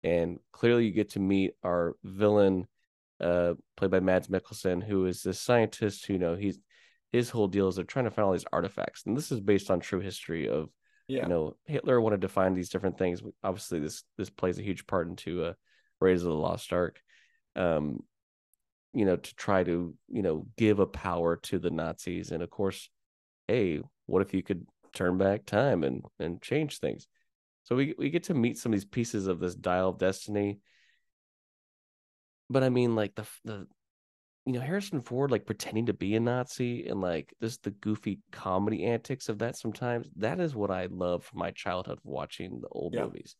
and 0.04 0.40
clearly 0.52 0.86
you 0.86 0.92
get 0.92 1.12
to 1.12 1.20
meet 1.20 1.52
our 1.64 1.96
villain, 2.04 2.68
uh, 3.20 3.54
played 3.76 3.92
by 3.92 4.00
Mads 4.00 4.28
Mikkelsen, 4.28 4.82
who 4.84 5.06
is 5.06 5.22
this 5.24 5.40
scientist 5.40 6.06
who 6.06 6.14
you 6.14 6.20
know 6.20 6.36
he's 6.36 6.60
his 7.12 7.30
whole 7.30 7.48
deal 7.48 7.68
is 7.68 7.76
they're 7.76 7.86
trying 7.86 8.06
to 8.06 8.12
find 8.12 8.26
all 8.26 8.32
these 8.32 8.46
artifacts, 8.54 9.04
and 9.06 9.18
this 9.18 9.32
is 9.32 9.42
based 9.42 9.70
on 9.70 9.80
true 9.80 10.00
history 10.00 10.48
of 10.48 10.70
yeah. 11.08 11.24
you 11.24 11.30
know 11.30 11.58
Hitler 11.66 12.00
wanted 12.00 12.22
to 12.22 12.30
find 12.30 12.56
these 12.56 12.70
different 12.70 12.98
things. 12.98 13.22
Obviously, 13.44 13.80
this 13.80 14.04
this 14.18 14.30
plays 14.30 14.60
a 14.60 14.64
huge 14.64 14.88
part 14.88 15.10
into 15.10 15.44
uh, 15.44 15.54
Raiders 16.00 16.24
of 16.24 16.30
the 16.30 16.36
Lost 16.36 16.72
Ark. 16.74 17.02
Um, 17.56 18.04
you 18.94 19.06
know, 19.06 19.16
to 19.16 19.36
try 19.36 19.64
to 19.64 19.96
you 20.08 20.22
know 20.22 20.48
give 20.58 20.80
a 20.80 20.88
power 20.88 21.38
to 21.38 21.60
the 21.60 21.70
Nazis, 21.72 22.32
and 22.32 22.42
of 22.42 22.50
course, 22.50 22.90
hey, 23.48 23.82
what 24.06 24.22
if 24.22 24.34
you 24.34 24.42
could 24.42 24.66
turn 24.98 25.18
back 25.18 25.46
time 25.46 25.84
and 25.84 26.04
and 26.20 26.42
change 26.42 26.80
things. 26.80 27.08
So 27.64 27.76
we 27.76 27.94
we 27.98 28.10
get 28.10 28.24
to 28.24 28.34
meet 28.34 28.58
some 28.58 28.74
of 28.74 28.80
these 28.80 28.86
pieces 28.86 29.28
of 29.28 29.40
this 29.40 29.56
dial 29.56 29.90
of 29.90 30.00
destiny. 30.00 30.60
But 32.50 32.64
I 32.64 32.70
mean, 32.70 32.96
like 32.96 33.16
the 33.16 33.26
the 33.46 33.68
you 34.46 34.54
know 34.54 34.62
Harrison 34.62 35.02
Ford 35.02 35.32
like 35.32 35.46
pretending 35.46 35.88
to 35.88 35.94
be 35.94 36.16
a 36.16 36.20
Nazi 36.20 36.88
and 36.88 37.02
like 37.02 37.34
this 37.40 37.58
the 37.58 37.72
goofy 37.72 38.20
comedy 38.32 38.86
antics 38.86 39.30
of 39.30 39.40
that 39.40 39.58
sometimes 39.58 40.08
that 40.16 40.40
is 40.40 40.56
what 40.56 40.72
I 40.72 40.88
love 40.90 41.26
from 41.26 41.40
my 41.40 41.52
childhood 41.52 42.00
watching 42.04 42.62
the 42.62 42.70
old 42.70 42.94
yeah. 42.94 43.04
movies. 43.04 43.36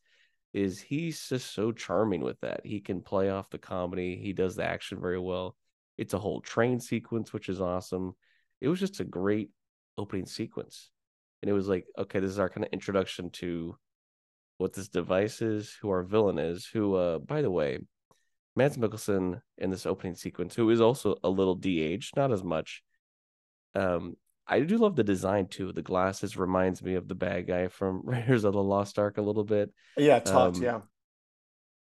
Is 0.54 0.80
he's 0.80 1.28
just 1.28 1.52
so 1.52 1.72
charming 1.72 2.22
with 2.22 2.40
that. 2.40 2.62
He 2.64 2.80
can 2.80 3.02
play 3.02 3.30
off 3.30 3.50
the 3.50 3.58
comedy. 3.58 4.16
He 4.16 4.32
does 4.32 4.56
the 4.56 4.64
action 4.64 5.00
very 5.00 5.18
well. 5.18 5.56
It's 5.96 6.14
a 6.14 6.18
whole 6.18 6.40
train 6.40 6.80
sequence, 6.80 7.32
which 7.32 7.48
is 7.48 7.60
awesome. 7.60 8.14
It 8.60 8.68
was 8.68 8.80
just 8.80 9.00
a 9.00 9.04
great 9.04 9.50
opening 9.98 10.26
sequence 10.26 10.90
and 11.42 11.50
it 11.50 11.52
was 11.52 11.68
like 11.68 11.86
okay 11.98 12.20
this 12.20 12.30
is 12.30 12.38
our 12.38 12.48
kind 12.48 12.64
of 12.64 12.72
introduction 12.72 13.30
to 13.30 13.76
what 14.58 14.72
this 14.72 14.88
device 14.88 15.42
is 15.42 15.76
who 15.80 15.90
our 15.90 16.02
villain 16.02 16.38
is 16.38 16.66
who 16.66 16.94
uh 16.94 17.18
by 17.18 17.42
the 17.42 17.50
way 17.50 17.78
Mads 18.56 18.76
Mikkelsen 18.76 19.40
in 19.58 19.70
this 19.70 19.86
opening 19.86 20.16
sequence 20.16 20.54
who 20.54 20.70
is 20.70 20.80
also 20.80 21.16
a 21.22 21.28
little 21.28 21.54
de-aged 21.54 22.16
not 22.16 22.32
as 22.32 22.42
much 22.42 22.82
um 23.74 24.16
I 24.48 24.60
do 24.60 24.78
love 24.78 24.96
the 24.96 25.04
design 25.04 25.46
too 25.46 25.72
the 25.72 25.82
glasses 25.82 26.36
reminds 26.36 26.82
me 26.82 26.94
of 26.94 27.06
the 27.08 27.14
bad 27.14 27.46
guy 27.46 27.68
from 27.68 28.02
Raiders 28.04 28.44
of 28.44 28.54
the 28.54 28.62
Lost 28.62 28.98
Ark 28.98 29.18
a 29.18 29.22
little 29.22 29.44
bit 29.44 29.72
yeah 29.96 30.18
talked 30.18 30.56
um, 30.56 30.62
yeah 30.62 30.80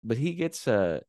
but 0.04 0.18
he 0.18 0.34
gets 0.34 0.68
uh 0.68 1.00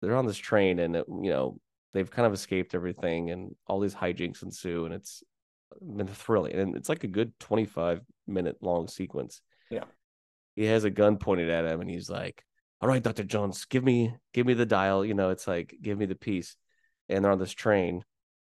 they're 0.00 0.16
on 0.16 0.26
this 0.26 0.36
train 0.36 0.78
and 0.78 0.96
it, 0.96 1.06
you 1.08 1.30
know 1.30 1.58
they've 1.92 2.10
kind 2.10 2.26
of 2.26 2.32
escaped 2.32 2.74
everything 2.74 3.30
and 3.30 3.54
all 3.66 3.80
these 3.80 3.94
hijinks 3.94 4.42
ensue 4.42 4.84
and 4.84 4.94
it's 4.94 5.22
been 5.80 6.06
thrilling, 6.06 6.54
and 6.54 6.76
it's 6.76 6.88
like 6.88 7.04
a 7.04 7.08
good 7.08 7.38
twenty 7.38 7.64
five 7.66 8.00
minute 8.26 8.56
long 8.60 8.88
sequence. 8.88 9.40
Yeah, 9.70 9.84
he 10.54 10.64
has 10.66 10.84
a 10.84 10.90
gun 10.90 11.18
pointed 11.18 11.50
at 11.50 11.64
him, 11.64 11.80
and 11.80 11.90
he's 11.90 12.08
like, 12.08 12.42
"All 12.80 12.88
right, 12.88 13.02
Doctor 13.02 13.24
Jones, 13.24 13.64
give 13.66 13.84
me 13.84 14.14
give 14.32 14.46
me 14.46 14.54
the 14.54 14.66
dial." 14.66 15.04
You 15.04 15.14
know, 15.14 15.30
it's 15.30 15.46
like 15.46 15.74
give 15.82 15.98
me 15.98 16.06
the 16.06 16.14
piece. 16.14 16.56
and 17.08 17.24
they're 17.24 17.32
on 17.32 17.38
this 17.38 17.52
train, 17.52 18.04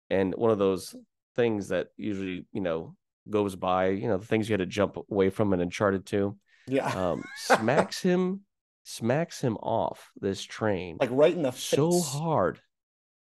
and 0.10 0.34
one 0.36 0.52
of 0.52 0.58
those 0.58 0.96
things 1.36 1.70
that 1.70 1.88
usually 1.98 2.46
you 2.52 2.62
know 2.62 2.96
goes 3.30 3.56
by, 3.56 3.90
you 3.90 4.08
know, 4.08 4.18
the 4.18 4.26
things 4.26 4.50
you 4.50 4.54
had 4.54 4.60
to 4.60 4.66
jump 4.66 4.98
away 5.10 5.30
from 5.30 5.54
in 5.54 5.62
Uncharted 5.62 6.06
2, 6.06 6.36
Yeah. 6.68 6.88
um, 7.12 7.24
smacks 7.38 8.02
him, 8.02 8.42
smacks 8.84 9.40
him 9.42 9.56
off 9.58 10.12
this 10.20 10.44
train 10.44 10.98
like 11.00 11.10
right 11.12 11.34
in 11.34 11.42
the 11.44 11.52
so 11.52 11.92
face. 11.92 12.06
hard, 12.10 12.60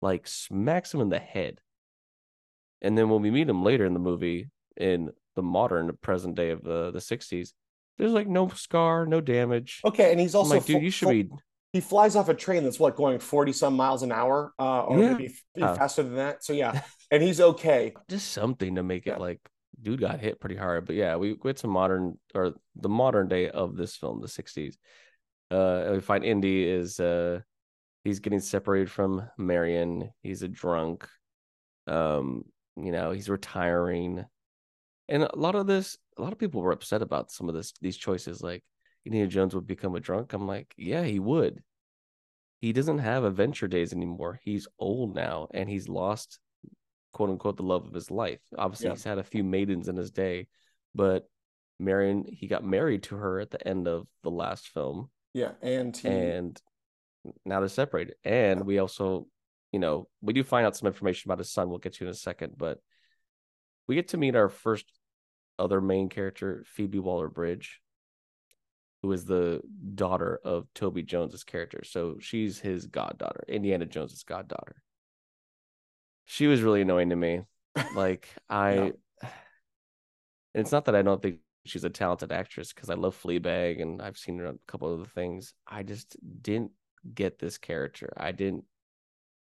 like 0.01 0.27
smacks 0.27 0.94
him 0.94 1.01
in 1.01 1.10
the 1.10 1.20
head. 1.20 1.60
And 2.82 2.98
then 2.98 3.10
when 3.10 3.22
we 3.22 3.32
meet 3.32 3.50
him 3.50 3.63
later 3.63 3.86
in 3.86 3.94
the 3.94 4.00
movie, 4.00 4.50
in 4.77 5.10
the 5.36 5.41
modern 5.44 5.91
present 6.01 6.36
day 6.36 6.51
of 6.51 6.63
the 6.63 6.91
the 6.91 7.00
'60s, 7.00 7.53
there's 7.98 8.13
like 8.13 8.27
no 8.27 8.48
scar, 8.50 9.06
no 9.06 9.20
damage. 9.22 9.82
Okay, 9.84 10.12
and 10.12 10.20
he's 10.20 10.34
I'm 10.36 10.39
also 10.39 10.56
like, 10.56 10.65
dude, 10.65 10.84
you 10.84 10.91
should 10.91 11.10
be. 11.10 11.29
He 11.73 11.81
flies 11.81 12.15
off 12.15 12.29
a 12.29 12.33
train 12.33 12.63
that's 12.63 12.79
what 12.79 12.95
going 12.95 13.19
40 13.19 13.53
some 13.53 13.75
miles 13.75 14.01
an 14.03 14.11
hour 14.11 14.53
uh 14.59 14.81
or 14.83 14.99
Yeah. 14.99 15.11
maybe, 15.13 15.33
Uh. 15.61 15.75
faster 15.75 16.03
than 16.03 16.15
that. 16.15 16.43
So 16.43 16.53
yeah. 16.53 16.81
And 17.11 17.23
he's 17.23 17.41
okay. 17.41 17.93
Just 18.07 18.31
something 18.31 18.75
to 18.75 18.83
make 18.83 19.05
Yeah. 19.07 19.13
it 19.15 19.19
like 19.19 19.39
dude 19.81 19.99
got 20.01 20.19
hit 20.19 20.39
pretty 20.39 20.55
hard. 20.55 20.85
But 20.85 20.95
yeah 20.95 21.15
we 21.15 21.33
went 21.33 21.57
to 21.59 21.67
modern 21.67 22.19
or 22.35 22.53
the 22.75 22.89
modern 22.89 23.27
day 23.27 23.49
of 23.49 23.75
this 23.75 23.95
film 23.95 24.21
the 24.21 24.27
60s 24.27 24.75
uh 25.51 25.89
we 25.93 25.99
find 26.01 26.23
indy 26.23 26.67
is 26.67 26.99
uh 26.99 27.39
he's 28.03 28.19
getting 28.19 28.39
separated 28.39 28.89
from 28.91 29.27
marion. 29.38 30.11
He's 30.21 30.41
a 30.43 30.47
drunk. 30.47 31.07
Um 31.88 32.43
you 32.77 32.91
know 32.91 33.11
he's 33.11 33.29
retiring. 33.29 34.25
And 35.07 35.23
a 35.23 35.35
lot 35.35 35.55
of 35.55 35.65
this 35.67 35.97
a 36.17 36.21
lot 36.21 36.31
of 36.33 36.38
people 36.39 36.61
were 36.61 36.71
upset 36.71 37.01
about 37.01 37.31
some 37.31 37.49
of 37.49 37.55
this 37.55 37.73
these 37.81 37.97
choices. 37.97 38.41
Like 38.41 38.63
indiana 39.06 39.27
jones 39.27 39.56
would 39.56 39.68
become 39.68 39.96
a 39.96 40.00
drunk 40.00 40.34
i'm 40.34 40.48
like 40.48 40.74
yeah 40.77 41.03
he 41.03 41.20
would 41.20 41.62
he 42.62 42.74
doesn't 42.74 43.00
have 43.00 43.24
adventure 43.24 43.68
days 43.68 43.94
anymore 43.94 44.39
he's 44.44 44.68
old 44.77 45.15
now 45.15 45.48
and 45.51 45.70
he's 45.70 45.88
lost 45.88 46.39
quote 47.13 47.29
unquote 47.29 47.58
the 47.58 47.63
love 47.63 47.88
of 47.88 47.94
his 47.94 48.12
life. 48.12 48.39
Obviously, 48.58 48.88
Yeah. 48.88 48.94
he's 48.94 49.03
had 49.03 49.18
a 49.18 49.24
few 49.24 49.44
maidens 49.44 49.88
in 49.88 49.96
his 49.96 50.12
day, 50.12 50.48
but 50.94 51.27
Marion, 51.79 52.25
he 52.27 52.48
got 52.48 52.63
married 52.63 53.03
to 53.03 53.15
her 53.15 53.39
at 53.39 53.50
the 53.50 53.68
end 53.68 53.88
of 53.88 54.08
the 54.22 54.29
last 54.32 54.68
film, 54.68 55.10
yeah 55.34 55.53
and 55.62 55.96
he, 55.98 56.08
and 56.08 56.62
now 57.46 57.60
they're 57.60 57.70
separated. 57.70 58.15
And 58.24 58.65
we 58.65 58.79
also, 58.79 59.27
you 59.72 59.79
know, 59.79 60.08
we 60.22 60.34
do 60.34 60.44
find 60.44 60.65
out 60.65 60.75
some 60.75 60.88
information 60.88 61.29
about 61.29 61.39
his 61.39 61.51
son. 61.51 61.70
We'll 61.70 61.79
get 61.79 61.94
to 61.94 62.03
in 62.03 62.10
a 62.10 62.13
second, 62.13 62.53
but 62.58 62.79
we 63.88 63.96
get 63.96 64.10
to 64.10 64.18
meet 64.18 64.36
our 64.36 64.50
first 64.50 64.86
other 65.58 65.82
main 65.82 66.10
character, 66.10 66.63
Phoebe 66.68 67.00
Waller 67.00 67.27
Bridge, 67.27 67.82
who 69.01 69.12
is 69.12 69.25
the 69.25 69.62
daughter 69.96 70.39
of 70.44 70.68
Toby 70.74 71.03
Jones's 71.03 71.44
character. 71.44 71.84
So 71.86 72.18
she's 72.20 72.60
his 72.60 72.86
goddaughter, 72.88 73.44
Indiana 73.48 73.86
Jones's 73.86 74.24
goddaughter. 74.24 74.82
She 76.25 76.48
was 76.48 76.62
really 76.62 76.82
annoying 76.82 77.10
to 77.10 77.15
me. 77.15 77.41
Like 77.96 78.27
I, 78.50 78.74
and 79.24 79.34
it's 80.56 80.72
not 80.72 80.86
that 80.86 80.96
I 80.96 81.01
don't 81.01 81.22
think 81.22 81.38
she's 81.65 81.84
a 81.84 81.89
talented 81.89 82.32
actress 82.32 82.74
because 82.74 82.89
I 82.89 82.96
love 82.96 83.22
Fleabag 83.22 83.82
and 83.82 84.01
I've 84.01 84.18
seen 84.18 84.38
her 84.39 84.48
on 84.48 84.56
a 84.56 84.72
couple 84.72 84.94
of 84.94 85.00
the 85.00 85.10
things. 85.10 85.53
I 85.68 85.84
just 85.84 86.18
didn't 86.41 86.72
get 87.13 87.39
this 87.39 87.58
character. 87.58 88.12
I 88.18 88.32
didn't 88.32 88.65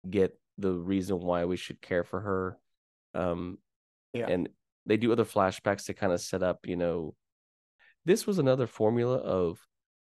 get 0.09 0.39
the 0.59 0.73
reason 0.73 1.21
why 1.21 1.45
we 1.45 1.57
should 1.57 1.81
care 1.81 2.05
for 2.05 2.21
her. 2.21 2.59
Um, 3.15 3.59
Yeah. 4.13 4.27
and 4.29 4.49
they 4.87 4.97
do 4.97 5.13
other 5.13 5.25
flashbacks 5.25 5.87
to 5.87 5.95
kind 5.95 6.13
of 6.13 6.21
set 6.21 6.43
up, 6.43 6.67
you 6.67 6.77
know, 6.77 7.15
this 8.09 8.27
was 8.27 8.39
another 8.39 8.67
formula 8.67 9.19
of, 9.19 9.61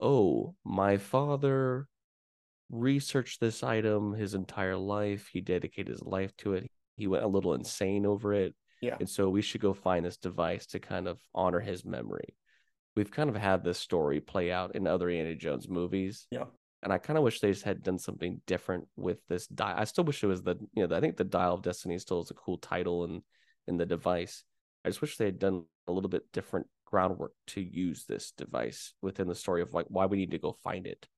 oh, 0.01 0.55
my 0.65 0.97
father 0.97 1.87
researched 2.71 3.39
this 3.39 3.63
item 3.63 4.15
his 4.15 4.33
entire 4.33 4.79
life. 4.79 5.29
He 5.31 5.43
dedicated 5.43 5.93
his 5.93 6.03
life 6.03 6.35
to 6.39 6.55
it. 6.55 6.71
He 6.97 7.07
went 7.07 7.23
a 7.23 7.29
little 7.29 7.53
insane 7.53 8.07
over 8.07 8.33
it. 8.33 8.55
Yeah. 8.81 8.97
And 8.99 9.09
so 9.09 9.29
we 9.29 9.43
should 9.43 9.61
go 9.61 9.75
find 9.75 10.07
this 10.07 10.17
device 10.17 10.65
to 10.69 10.79
kind 10.79 11.07
of 11.07 11.21
honor 11.35 11.61
his 11.61 11.85
memory. 11.85 12.35
We've 12.97 13.11
kind 13.11 13.29
of 13.29 13.37
had 13.37 13.63
this 13.63 13.79
story 13.79 14.21
play 14.21 14.51
out 14.51 14.75
in 14.75 14.87
other 14.87 15.11
Indiana 15.11 15.37
Jones 15.37 15.69
movies. 15.69 16.27
Yeah. 16.31 16.47
And 16.83 16.95
I 16.95 16.97
kind 16.97 17.19
of 17.19 17.25
wish 17.25 17.41
they 17.41 17.53
just 17.53 17.63
had 17.63 17.83
done 17.83 17.99
something 17.99 18.41
different 18.47 18.89
with 18.97 19.19
this 19.29 19.47
dial. 19.49 19.77
I 19.77 19.85
still 19.85 20.05
wish 20.05 20.25
it 20.25 20.29
was 20.29 20.43
the, 20.43 20.57
you 20.73 20.87
know, 20.87 20.97
I 20.97 21.01
think 21.01 21.19
the 21.19 21.25
Dial 21.25 21.53
of 21.55 21.63
Destiny 21.63 21.99
still 21.99 22.23
is 22.23 22.31
a 22.31 22.35
cool 22.35 22.57
title 22.57 23.05
and 23.05 23.21
in 23.69 23.77
the 23.77 23.85
device. 23.85 24.45
I 24.83 24.89
just 24.89 25.03
wish 25.03 25.19
they 25.19 25.27
had 25.27 25.39
done 25.39 25.65
a 25.87 25.93
little 25.93 26.09
bit 26.09 26.23
different 26.33 26.67
groundwork 26.93 27.33
to 27.49 27.61
use 27.61 28.05
this 28.05 28.33
device 28.37 28.93
within 29.03 29.27
the 29.27 29.35
story 29.35 29.63
of 29.63 29.73
like 29.73 29.87
why 29.89 30.07
we 30.07 30.19
need 30.19 30.31
to 30.33 30.39
go 30.39 30.53
find 30.63 30.87
it. 30.87 31.09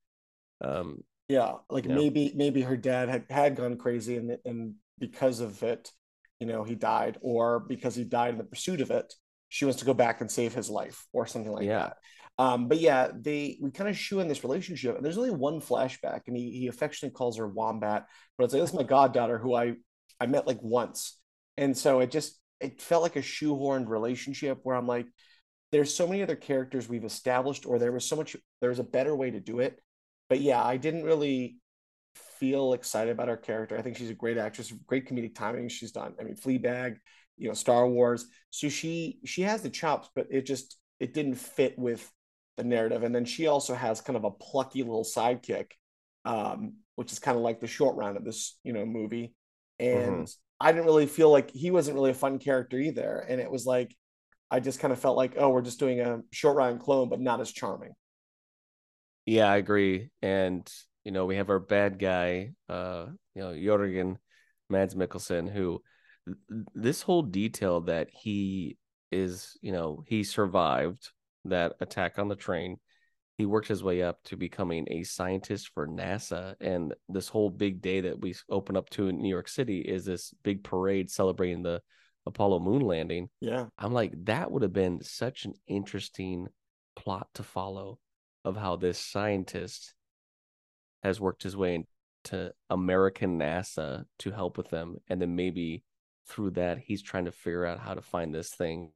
Um, 0.60 1.02
yeah 1.28 1.52
like 1.70 1.86
maybe 1.86 2.32
maybe 2.36 2.60
her 2.62 2.76
dad 2.76 3.08
had 3.08 3.24
had 3.30 3.56
gone 3.56 3.76
crazy 3.76 4.16
and 4.16 4.36
and 4.44 4.74
because 4.98 5.40
of 5.40 5.62
it 5.62 5.90
you 6.38 6.46
know 6.46 6.64
he 6.64 6.74
died 6.74 7.18
or 7.22 7.60
because 7.60 7.94
he 7.94 8.04
died 8.04 8.32
in 8.32 8.38
the 8.38 8.44
pursuit 8.44 8.80
of 8.80 8.90
it 8.90 9.12
she 9.48 9.64
wants 9.64 9.80
to 9.80 9.86
go 9.86 9.94
back 9.94 10.20
and 10.20 10.30
save 10.30 10.54
his 10.54 10.68
life 10.70 11.06
or 11.12 11.26
something 11.26 11.52
like 11.52 11.64
Yeah. 11.66 11.78
that 11.78 11.96
um 12.38 12.68
but 12.68 12.78
yeah 12.78 13.08
they 13.14 13.58
we 13.60 13.70
kind 13.70 13.88
of 13.88 13.96
shoe 13.96 14.20
in 14.20 14.28
this 14.28 14.44
relationship 14.44 14.96
and 14.96 15.04
there's 15.04 15.18
only 15.18 15.30
one 15.30 15.60
flashback 15.60 16.20
and 16.26 16.36
he, 16.36 16.50
he 16.50 16.66
affectionately 16.66 17.14
calls 17.16 17.38
her 17.38 17.48
wombat 17.48 18.06
but 18.36 18.44
it's 18.44 18.52
like 18.54 18.62
this 18.62 18.70
is 18.70 18.76
my 18.76 18.82
goddaughter 18.82 19.38
who 19.38 19.54
i 19.54 19.72
i 20.20 20.26
met 20.26 20.46
like 20.46 20.62
once 20.62 21.18
and 21.56 21.76
so 21.76 22.00
it 22.00 22.10
just 22.10 22.38
it 22.60 22.82
felt 22.82 23.02
like 23.02 23.16
a 23.16 23.22
shoehorned 23.22 23.88
relationship 23.88 24.58
where 24.62 24.76
i'm 24.76 24.86
like 24.86 25.06
there's 25.72 25.94
so 25.94 26.06
many 26.06 26.22
other 26.22 26.36
characters 26.36 26.88
we've 26.88 27.04
established 27.04 27.66
or 27.66 27.78
there 27.78 27.92
was 27.92 28.04
so 28.04 28.16
much 28.16 28.36
there 28.60 28.70
was 28.70 28.78
a 28.78 28.84
better 28.84 29.14
way 29.14 29.30
to 29.30 29.40
do 29.40 29.60
it. 29.60 29.80
But 30.28 30.40
yeah 30.40 30.62
i 30.62 30.76
didn't 30.76 31.04
really 31.04 31.58
feel 32.38 32.72
excited 32.74 33.10
about 33.10 33.28
her 33.28 33.36
character. 33.36 33.76
I 33.76 33.82
think 33.82 33.96
she's 33.96 34.10
a 34.10 34.14
great 34.14 34.38
actress 34.38 34.72
great 34.86 35.08
comedic 35.08 35.34
timing 35.34 35.68
she's 35.68 35.92
done. 35.92 36.14
I 36.20 36.24
mean 36.24 36.36
fleabag 36.36 36.96
you 37.36 37.48
know 37.48 37.54
star 37.54 37.88
wars. 37.88 38.26
So 38.50 38.68
she 38.68 39.18
she 39.24 39.42
has 39.42 39.62
the 39.62 39.70
chops 39.70 40.08
but 40.14 40.26
it 40.30 40.46
just 40.46 40.76
it 41.00 41.14
didn't 41.14 41.34
fit 41.34 41.78
with 41.78 42.10
the 42.56 42.64
narrative. 42.64 43.02
And 43.02 43.14
then 43.14 43.24
she 43.24 43.48
also 43.48 43.74
has 43.74 44.00
kind 44.00 44.16
of 44.16 44.24
a 44.24 44.30
plucky 44.30 44.82
little 44.82 45.04
sidekick 45.04 45.72
um 46.24 46.74
which 46.96 47.12
is 47.12 47.18
kind 47.18 47.36
of 47.36 47.42
like 47.42 47.60
the 47.60 47.66
short 47.66 47.96
round 47.96 48.16
of 48.16 48.24
this 48.24 48.58
you 48.62 48.72
know 48.72 48.86
movie. 48.86 49.34
And 49.78 50.28
i 50.60 50.70
didn't 50.70 50.86
really 50.86 51.06
feel 51.06 51.30
like 51.30 51.50
he 51.50 51.70
wasn't 51.72 51.96
really 51.96 52.12
a 52.12 52.14
fun 52.14 52.38
character 52.38 52.78
either. 52.78 53.24
And 53.28 53.40
it 53.40 53.50
was 53.50 53.66
like 53.66 53.94
i 54.54 54.60
just 54.60 54.80
kind 54.80 54.92
of 54.92 54.98
felt 54.98 55.16
like 55.16 55.34
oh 55.36 55.48
we're 55.50 55.62
just 55.62 55.78
doing 55.78 56.00
a 56.00 56.20
short 56.30 56.56
round 56.56 56.80
clone 56.80 57.08
but 57.08 57.20
not 57.20 57.40
as 57.40 57.52
charming 57.52 57.92
Yeah, 59.26 59.50
I 59.50 59.56
agree. 59.56 60.10
And 60.22 60.70
you 61.04 61.12
know, 61.12 61.26
we 61.26 61.36
have 61.36 61.50
our 61.50 61.58
bad 61.58 61.98
guy, 61.98 62.52
uh, 62.68 63.06
you 63.34 63.42
know, 63.42 63.52
Jorgen 63.52 64.16
Mads 64.70 64.94
Mikkelsen, 64.94 65.52
who 65.52 65.82
this 66.74 67.02
whole 67.02 67.22
detail 67.22 67.82
that 67.82 68.08
he 68.10 68.78
is, 69.12 69.56
you 69.60 69.72
know, 69.72 70.02
he 70.06 70.24
survived 70.24 71.10
that 71.44 71.74
attack 71.80 72.18
on 72.18 72.28
the 72.28 72.36
train. 72.36 72.78
He 73.36 73.44
worked 73.46 73.68
his 73.68 73.82
way 73.82 74.02
up 74.02 74.22
to 74.24 74.36
becoming 74.36 74.86
a 74.90 75.02
scientist 75.02 75.70
for 75.74 75.86
NASA. 75.86 76.54
And 76.60 76.94
this 77.08 77.28
whole 77.28 77.50
big 77.50 77.82
day 77.82 78.00
that 78.02 78.20
we 78.20 78.34
open 78.48 78.76
up 78.76 78.88
to 78.90 79.08
in 79.08 79.20
New 79.20 79.28
York 79.28 79.48
City 79.48 79.80
is 79.80 80.04
this 80.04 80.32
big 80.42 80.64
parade 80.64 81.10
celebrating 81.10 81.62
the 81.62 81.82
Apollo 82.26 82.60
moon 82.60 82.82
landing. 82.82 83.28
yeah 83.40 83.66
I'm 83.78 83.92
like, 83.92 84.12
that 84.24 84.50
would 84.50 84.62
have 84.62 84.72
been 84.72 85.02
such 85.02 85.44
an 85.44 85.54
interesting 85.66 86.48
plot 86.96 87.28
to 87.34 87.42
follow 87.42 87.98
of 88.44 88.56
how 88.56 88.76
this 88.76 88.98
scientist 88.98 89.94
has 91.02 91.20
worked 91.20 91.42
his 91.42 91.56
way 91.56 91.84
into 92.24 92.52
American 92.70 93.38
NASA 93.38 94.04
to 94.18 94.30
help 94.30 94.56
with 94.56 94.70
them. 94.70 94.96
And 95.08 95.20
then 95.20 95.36
maybe 95.36 95.82
through 96.26 96.52
that, 96.52 96.78
he's 96.78 97.02
trying 97.02 97.26
to 97.26 97.32
figure 97.32 97.66
out 97.66 97.78
how 97.78 97.94
to 97.94 98.00
find 98.00 98.34
this 98.34 98.50
thing 98.50 98.92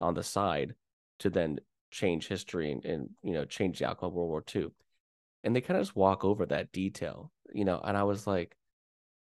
on 0.00 0.14
the 0.14 0.22
side 0.22 0.74
to 1.20 1.30
then 1.30 1.58
change 1.90 2.28
history 2.28 2.72
and, 2.72 2.84
and 2.84 3.10
you 3.22 3.32
know, 3.32 3.44
change 3.44 3.78
the 3.78 3.88
outcome 3.88 4.08
of 4.08 4.14
World 4.14 4.30
War 4.30 4.44
II. 4.54 4.68
And 5.44 5.54
they 5.54 5.60
kind 5.60 5.78
of 5.78 5.86
just 5.86 5.96
walk 5.96 6.24
over 6.24 6.46
that 6.46 6.72
detail, 6.72 7.30
you 7.52 7.64
know, 7.64 7.80
and 7.84 7.96
I 7.96 8.04
was 8.04 8.26
like, 8.26 8.56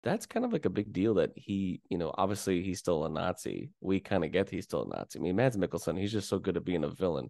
that's 0.04 0.26
kind 0.26 0.46
of 0.46 0.52
like 0.52 0.66
a 0.66 0.70
big 0.70 0.92
deal 0.92 1.16
that 1.16 1.32
he, 1.36 1.82
you 1.90 1.98
know, 1.98 2.14
obviously 2.18 2.62
he's 2.62 2.80
still 2.80 3.06
a 3.06 3.10
Nazi. 3.10 3.70
We 3.80 4.00
kind 4.00 4.26
of 4.26 4.32
get 4.32 4.50
he's 4.50 4.66
still 4.66 4.84
a 4.84 4.96
Nazi. 4.96 5.18
I 5.18 5.22
mean, 5.22 5.36
Mads 5.36 5.56
Mikkelsen, 5.56 5.98
he's 5.98 6.12
just 6.12 6.28
so 6.28 6.40
good 6.40 6.58
at 6.58 6.66
being 6.66 6.84
a 6.84 6.90
villain. 6.90 7.30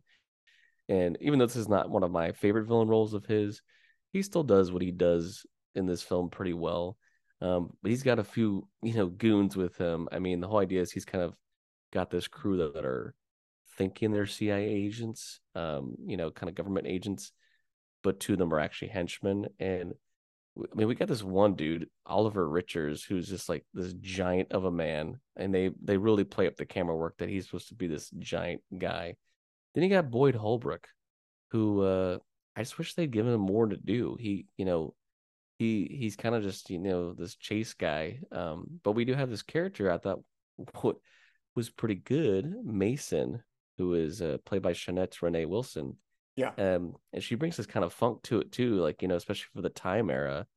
And 0.90 1.18
even 1.22 1.40
though 1.40 1.46
this 1.46 1.56
is 1.56 1.70
not 1.70 1.90
one 1.90 2.04
of 2.04 2.12
my 2.12 2.32
favorite 2.32 2.66
villain 2.66 2.88
roles 2.88 3.14
of 3.14 3.26
his, 3.26 3.62
he 4.12 4.22
still 4.22 4.44
does 4.44 4.72
what 4.72 4.82
he 4.82 4.92
does 4.92 5.46
in 5.76 5.86
this 5.86 6.02
film 6.02 6.30
pretty 6.30 6.54
well. 6.54 6.98
Um, 7.42 7.72
but 7.82 7.92
he's 7.92 8.04
got 8.04 8.20
a 8.20 8.24
few, 8.24 8.68
you 8.82 8.94
know, 8.94 9.08
goons 9.08 9.56
with 9.56 9.78
him. 9.78 10.08
I 10.12 10.20
mean, 10.20 10.40
the 10.40 10.48
whole 10.48 10.60
idea 10.60 10.82
is 10.82 10.92
he's 10.92 11.06
kind 11.06 11.24
of 11.24 11.36
got 11.92 12.10
this 12.10 12.28
crew 12.28 12.58
that, 12.58 12.74
that 12.74 12.86
are 12.86 13.14
thinking 13.78 14.12
they're 14.12 14.26
CIA 14.26 14.66
agents, 14.66 15.40
um, 15.56 15.96
you 16.06 16.18
know, 16.18 16.32
kind 16.32 16.50
of 16.50 16.56
government 16.56 16.88
agents, 16.88 17.32
but 18.02 18.20
two 18.20 18.34
of 18.34 18.40
them 18.40 18.54
are 18.54 18.60
actually 18.60 18.90
henchmen. 18.90 19.48
And 19.60 19.94
I 20.58 20.76
mean, 20.76 20.88
we 20.88 20.96
got 20.96 21.08
this 21.08 21.24
one 21.24 21.56
dude, 21.56 21.90
Olivier 22.08 22.44
Richters, 22.44 23.04
who's 23.04 23.28
just 23.28 23.50
like 23.50 23.66
this 23.74 23.94
giant 23.94 24.52
of 24.52 24.66
a 24.66 24.72
man, 24.72 25.20
and 25.36 25.54
they 25.54 25.72
they 25.82 25.98
really 25.98 26.24
play 26.24 26.46
up 26.48 26.56
the 26.56 26.66
camera 26.66 26.96
work 26.96 27.18
that 27.18 27.30
he's 27.30 27.46
supposed 27.46 27.70
to 27.70 27.76
be 27.76 27.88
this 27.88 28.12
giant 28.20 28.62
guy. 28.78 29.16
Then 29.74 29.84
you 29.84 29.90
got 29.90 30.12
Boyd 30.12 30.36
Holbrook, 30.36 30.88
who 31.50 31.82
uh, 31.82 32.18
I 32.56 32.62
just 32.62 32.78
wish 32.78 32.94
they'd 32.94 33.10
given 33.10 33.34
him 33.34 33.42
more 33.42 33.66
to 33.66 33.78
do. 33.78 34.16
He, 34.20 34.46
you 34.58 34.66
know, 34.66 34.94
he 35.58 35.98
he's 36.00 36.16
kind 36.16 36.36
of 36.36 36.44
just 36.44 36.70
you 36.70 36.80
know 36.80 37.14
this 37.14 37.36
chase 37.36 37.74
guy. 37.74 38.20
Um, 38.32 38.80
but 38.84 38.92
we 38.92 39.06
do 39.06 39.16
have 39.16 39.32
this 39.32 39.44
character 39.44 39.92
I 39.92 39.98
thought 39.98 40.22
what 40.82 40.98
was 41.56 41.70
pretty 41.70 41.96
good, 41.96 42.54
Mason, 42.64 43.42
who 43.78 43.96
is 43.96 44.22
uh, 44.22 44.38
played 44.46 44.62
by 44.62 44.74
Shaunette 44.74 45.22
Renee 45.22 45.46
Wilson. 45.46 45.98
Yeah. 46.36 46.52
Um, 46.58 46.96
and 47.12 47.24
she 47.24 47.36
brings 47.36 47.58
this 47.58 47.66
kind 47.66 47.86
of 47.86 47.94
funk 47.94 48.24
to 48.24 48.40
it 48.40 48.52
too, 48.52 48.76
like 48.76 49.02
you 49.02 49.08
know, 49.08 49.16
especially 49.16 49.48
for 49.54 49.62
the 49.62 49.70
time 49.70 50.10
era. 50.10 50.48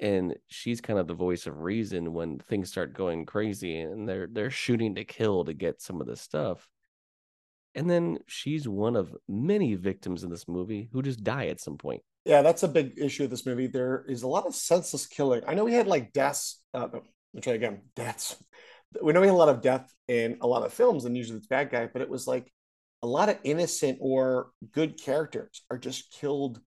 And 0.00 0.36
she's 0.46 0.80
kind 0.80 0.98
of 0.98 1.08
the 1.08 1.14
voice 1.14 1.46
of 1.46 1.60
reason 1.60 2.14
when 2.14 2.38
things 2.38 2.70
start 2.70 2.94
going 2.94 3.26
crazy 3.26 3.80
and 3.80 4.08
they're 4.08 4.28
they're 4.30 4.50
shooting 4.50 4.94
to 4.94 5.04
kill 5.04 5.44
to 5.44 5.52
get 5.52 5.82
some 5.82 6.00
of 6.00 6.06
this 6.06 6.20
stuff. 6.20 6.68
And 7.74 7.90
then 7.90 8.18
she's 8.26 8.66
one 8.66 8.96
of 8.96 9.14
many 9.28 9.74
victims 9.74 10.24
in 10.24 10.30
this 10.30 10.48
movie 10.48 10.88
who 10.92 11.02
just 11.02 11.22
die 11.22 11.46
at 11.46 11.60
some 11.60 11.76
point. 11.76 12.02
Yeah, 12.24 12.42
that's 12.42 12.62
a 12.62 12.68
big 12.68 12.94
issue 12.96 13.24
of 13.24 13.30
this 13.30 13.46
movie. 13.46 13.66
There 13.66 14.04
is 14.08 14.22
a 14.22 14.28
lot 14.28 14.46
of 14.46 14.54
senseless 14.54 15.06
killing. 15.06 15.42
I 15.46 15.54
know 15.54 15.64
we 15.64 15.74
had 15.74 15.86
like 15.86 16.12
deaths. 16.12 16.60
Uh, 16.74 16.88
let 17.34 17.44
try 17.44 17.54
again. 17.54 17.82
Deaths. 17.94 18.36
We 19.02 19.12
know 19.12 19.20
we 19.20 19.26
had 19.26 19.34
a 19.34 19.36
lot 19.36 19.48
of 19.48 19.60
death 19.60 19.92
in 20.08 20.38
a 20.40 20.46
lot 20.46 20.64
of 20.64 20.72
films, 20.72 21.04
and 21.04 21.16
usually 21.16 21.38
it's 21.38 21.46
bad 21.46 21.70
guy, 21.70 21.88
but 21.92 22.02
it 22.02 22.08
was 22.08 22.26
like 22.26 22.52
a 23.02 23.06
lot 23.06 23.28
of 23.28 23.38
innocent 23.44 23.98
or 24.00 24.50
good 24.72 25.00
characters 25.00 25.62
are 25.70 25.78
just 25.78 26.12
killed 26.12 26.60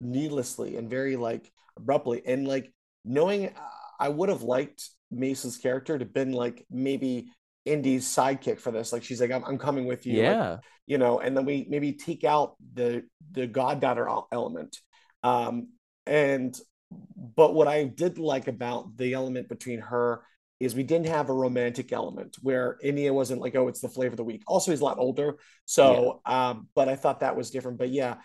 needlessly 0.00 0.76
and 0.76 0.88
very 0.88 1.16
like 1.16 1.50
abruptly. 1.76 2.22
And 2.26 2.46
like 2.46 2.72
knowing, 3.04 3.54
I 3.98 4.08
would 4.08 4.28
have 4.28 4.42
liked 4.42 4.88
Mason's 5.10 5.58
character 5.58 5.98
to 5.98 6.04
have 6.04 6.14
been 6.14 6.32
like 6.32 6.64
maybe 6.70 7.30
Indy's 7.64 8.06
sidekick 8.06 8.60
for 8.60 8.70
this. 8.70 8.92
Like 8.92 9.04
she's 9.04 9.20
like, 9.20 9.30
I'm, 9.30 9.44
I'm 9.44 9.58
coming 9.58 9.86
with 9.86 10.06
you. 10.06 10.22
Yeah. 10.22 10.50
Like, 10.50 10.60
you 10.86 10.98
know, 10.98 11.20
and 11.20 11.36
then 11.36 11.44
we 11.44 11.66
maybe 11.68 11.92
take 11.92 12.24
out 12.24 12.56
the 12.74 13.04
the 13.30 13.46
goddaughter 13.46 14.08
element. 14.32 14.76
Um, 15.22 15.68
and 16.06 16.58
but 17.16 17.54
what 17.54 17.68
I 17.68 17.84
did 17.84 18.18
like 18.18 18.48
about 18.48 18.96
the 18.96 19.14
element 19.14 19.48
between 19.48 19.78
her 19.78 20.22
is 20.62 20.74
we 20.74 20.84
didn't 20.84 21.08
have 21.08 21.28
a 21.28 21.34
romantic 21.34 21.92
element 21.92 22.36
where 22.40 22.78
Indy 22.82 23.10
wasn't 23.10 23.40
like, 23.40 23.56
oh, 23.56 23.66
it's 23.66 23.80
the 23.80 23.88
flavor 23.88 24.12
of 24.12 24.16
the 24.16 24.24
week. 24.24 24.42
Also, 24.46 24.70
he's 24.70 24.80
a 24.80 24.84
lot 24.84 24.98
older. 24.98 25.38
So, 25.64 26.20
yeah. 26.26 26.50
um, 26.50 26.68
but 26.74 26.88
I 26.88 26.94
thought 26.94 27.20
that 27.20 27.36
was 27.36 27.50
different. 27.50 27.78
But 27.78 27.90
yeah, 27.90 28.16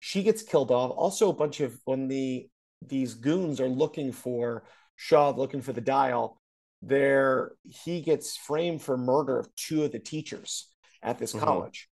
she 0.00 0.22
gets 0.22 0.42
killed 0.42 0.70
off. 0.70 0.90
Also, 0.92 1.28
a 1.28 1.34
bunch 1.34 1.60
of 1.60 1.78
when 1.84 2.08
the 2.08 2.48
these 2.80 3.14
goons 3.14 3.60
are 3.60 3.68
looking 3.68 4.10
for 4.10 4.64
Shaw, 4.96 5.30
looking 5.30 5.60
for 5.60 5.72
the 5.72 5.80
dial, 5.80 6.40
there 6.80 7.52
he 7.62 8.00
gets 8.00 8.36
framed 8.36 8.82
for 8.82 8.96
murder 8.96 9.38
of 9.38 9.54
two 9.54 9.84
of 9.84 9.92
the 9.92 9.98
teachers 9.98 10.68
at 11.02 11.18
this 11.18 11.32
mm-hmm. 11.32 11.44
college. 11.44 11.88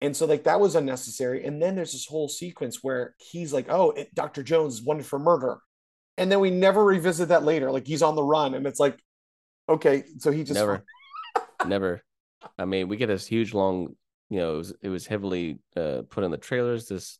And 0.00 0.16
so 0.16 0.26
like 0.26 0.44
that 0.44 0.60
was 0.60 0.76
unnecessary. 0.76 1.44
And 1.44 1.60
then 1.60 1.74
there's 1.74 1.92
this 1.92 2.06
whole 2.06 2.28
sequence 2.28 2.78
where 2.82 3.14
he's 3.18 3.52
like, 3.52 3.66
"Oh, 3.68 3.92
it, 3.92 4.14
Dr. 4.14 4.42
Jones 4.42 4.74
is 4.74 4.82
wanted 4.82 5.06
for 5.06 5.18
murder," 5.18 5.58
and 6.16 6.30
then 6.30 6.40
we 6.40 6.50
never 6.50 6.84
revisit 6.84 7.28
that 7.28 7.44
later. 7.44 7.72
Like 7.72 7.86
he's 7.86 8.02
on 8.02 8.14
the 8.14 8.22
run, 8.22 8.54
and 8.54 8.66
it's 8.66 8.78
like, 8.78 8.98
okay, 9.68 10.04
so 10.18 10.30
he 10.30 10.44
just 10.44 10.58
never, 10.58 10.84
never. 11.66 12.02
I 12.58 12.64
mean, 12.64 12.88
we 12.88 12.96
get 12.96 13.06
this 13.06 13.26
huge 13.26 13.54
long, 13.54 13.94
you 14.30 14.38
know, 14.38 14.54
it 14.54 14.58
was, 14.58 14.74
it 14.82 14.88
was 14.88 15.06
heavily 15.06 15.58
uh, 15.76 16.02
put 16.08 16.24
in 16.24 16.30
the 16.30 16.38
trailers. 16.38 16.88
This, 16.88 17.18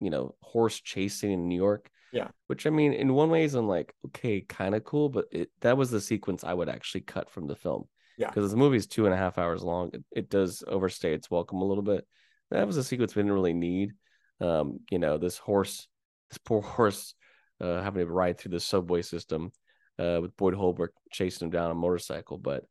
you 0.00 0.10
know, 0.10 0.34
horse 0.40 0.80
chasing 0.80 1.32
in 1.32 1.48
New 1.48 1.56
York. 1.56 1.90
Yeah. 2.12 2.28
Which 2.48 2.66
I 2.66 2.70
mean, 2.70 2.92
in 2.92 3.14
one 3.14 3.30
ways, 3.30 3.54
I'm 3.54 3.68
like, 3.68 3.94
okay, 4.06 4.40
kind 4.40 4.74
of 4.74 4.84
cool, 4.84 5.08
but 5.08 5.26
it, 5.30 5.50
that 5.60 5.76
was 5.76 5.90
the 5.90 6.00
sequence 6.00 6.42
I 6.42 6.54
would 6.54 6.68
actually 6.68 7.02
cut 7.02 7.30
from 7.30 7.46
the 7.46 7.54
film. 7.54 7.84
Yeah. 8.18 8.28
Because 8.28 8.50
the 8.50 8.56
movie 8.56 8.76
is 8.76 8.86
two 8.86 9.06
and 9.06 9.14
a 9.14 9.16
half 9.16 9.38
hours 9.38 9.62
long. 9.62 9.90
It, 9.92 10.04
it, 10.10 10.30
does 10.30 10.64
overstay 10.66 11.14
its 11.14 11.30
welcome 11.30 11.58
a 11.58 11.64
little 11.64 11.84
bit. 11.84 12.06
That 12.50 12.66
was 12.66 12.76
a 12.76 12.84
sequence 12.84 13.14
we 13.14 13.22
didn't 13.22 13.34
really 13.34 13.54
need. 13.54 13.92
Um, 14.40 14.80
you 14.90 14.98
know, 14.98 15.18
this 15.18 15.38
horse, 15.38 15.86
this 16.30 16.38
poor 16.38 16.60
horse, 16.62 17.14
uh, 17.60 17.80
having 17.82 18.04
to 18.04 18.12
ride 18.12 18.38
through 18.38 18.52
the 18.52 18.60
subway 18.60 19.02
system, 19.02 19.52
uh, 20.00 20.20
with 20.22 20.36
Boyd 20.36 20.54
Holbrook 20.54 20.92
chasing 21.12 21.46
him 21.46 21.52
down 21.52 21.70
a 21.70 21.74
motorcycle. 21.74 22.38
But 22.38 22.64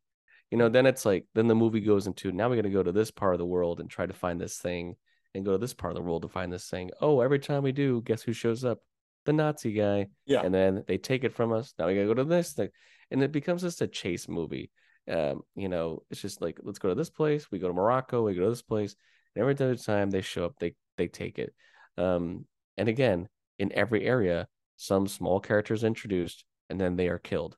you 0.52 0.58
know, 0.58 0.68
then 0.68 0.86
it's 0.86 1.06
like, 1.06 1.28
then 1.36 1.48
the 1.48 1.56
movie 1.56 1.80
goes 1.82 2.08
into 2.08 2.32
now 2.32 2.50
we 2.50 2.56
got 2.56 2.64
to 2.64 2.70
go 2.70 2.84
to 2.84 2.92
this 2.92 3.12
part 3.12 3.36
of 3.36 3.40
the 3.40 3.46
world 3.46 3.80
and 3.80 3.90
try 3.90 4.06
to 4.06 4.14
find 4.14 4.42
this 4.42 4.58
thing, 4.58 4.96
and 5.36 5.46
go 5.46 5.52
to 5.52 5.58
this 5.58 5.74
part 5.74 5.92
of 5.92 5.96
the 5.96 6.02
world 6.02 6.24
to 6.24 6.28
find 6.28 6.52
this 6.52 6.70
thing. 6.70 6.90
Oh, 7.00 7.22
every 7.22 7.40
time 7.40 7.64
we 7.64 7.72
do, 7.72 8.02
guess 8.02 8.24
who 8.24 8.34
shows 8.34 8.66
up? 8.66 8.80
the 9.26 9.34
Nazi 9.34 9.74
guy. 9.74 10.08
Yeah. 10.26 10.42
And 10.44 10.54
then 10.54 10.84
they 10.88 10.98
take 10.98 11.24
it 11.24 11.34
from 11.34 11.52
us. 11.54 11.74
Now 11.78 11.88
we 11.88 11.96
gotta 11.96 12.08
go 12.08 12.14
to 12.16 12.24
this 12.24 12.54
thing. 12.54 12.70
And 13.12 13.22
it 13.22 13.32
becomes 13.32 13.62
just 13.62 13.82
a 13.82 13.88
chase 13.88 14.28
movie. 14.28 14.72
Um, 15.08 15.42
you 15.56 15.70
know, 15.70 16.04
it's 16.10 16.22
just 16.22 16.42
like, 16.42 16.60
let's 16.62 16.80
go 16.80 16.90
to 16.90 16.96
this 16.96 17.10
place. 17.10 17.50
We 17.52 17.60
go 17.60 17.68
to 17.68 17.74
Morocco, 17.74 18.24
we 18.24 18.36
go 18.36 18.44
to 18.44 18.50
this 18.50 18.62
place. 18.62 18.96
And 19.36 19.42
every 19.42 19.54
other 19.54 19.76
time 19.76 20.10
they 20.10 20.22
show 20.22 20.46
up, 20.46 20.56
they 20.60 20.76
they 20.98 21.08
take 21.08 21.40
it. 21.40 21.54
Um, 21.98 22.46
and 22.78 22.90
again, 22.90 23.28
in 23.58 23.72
every 23.74 24.06
area, 24.06 24.48
some 24.78 25.08
small 25.08 25.40
characters 25.40 25.84
introduced 25.84 26.46
and 26.70 26.80
then 26.80 26.96
they 26.96 27.08
are 27.08 27.20
killed 27.20 27.58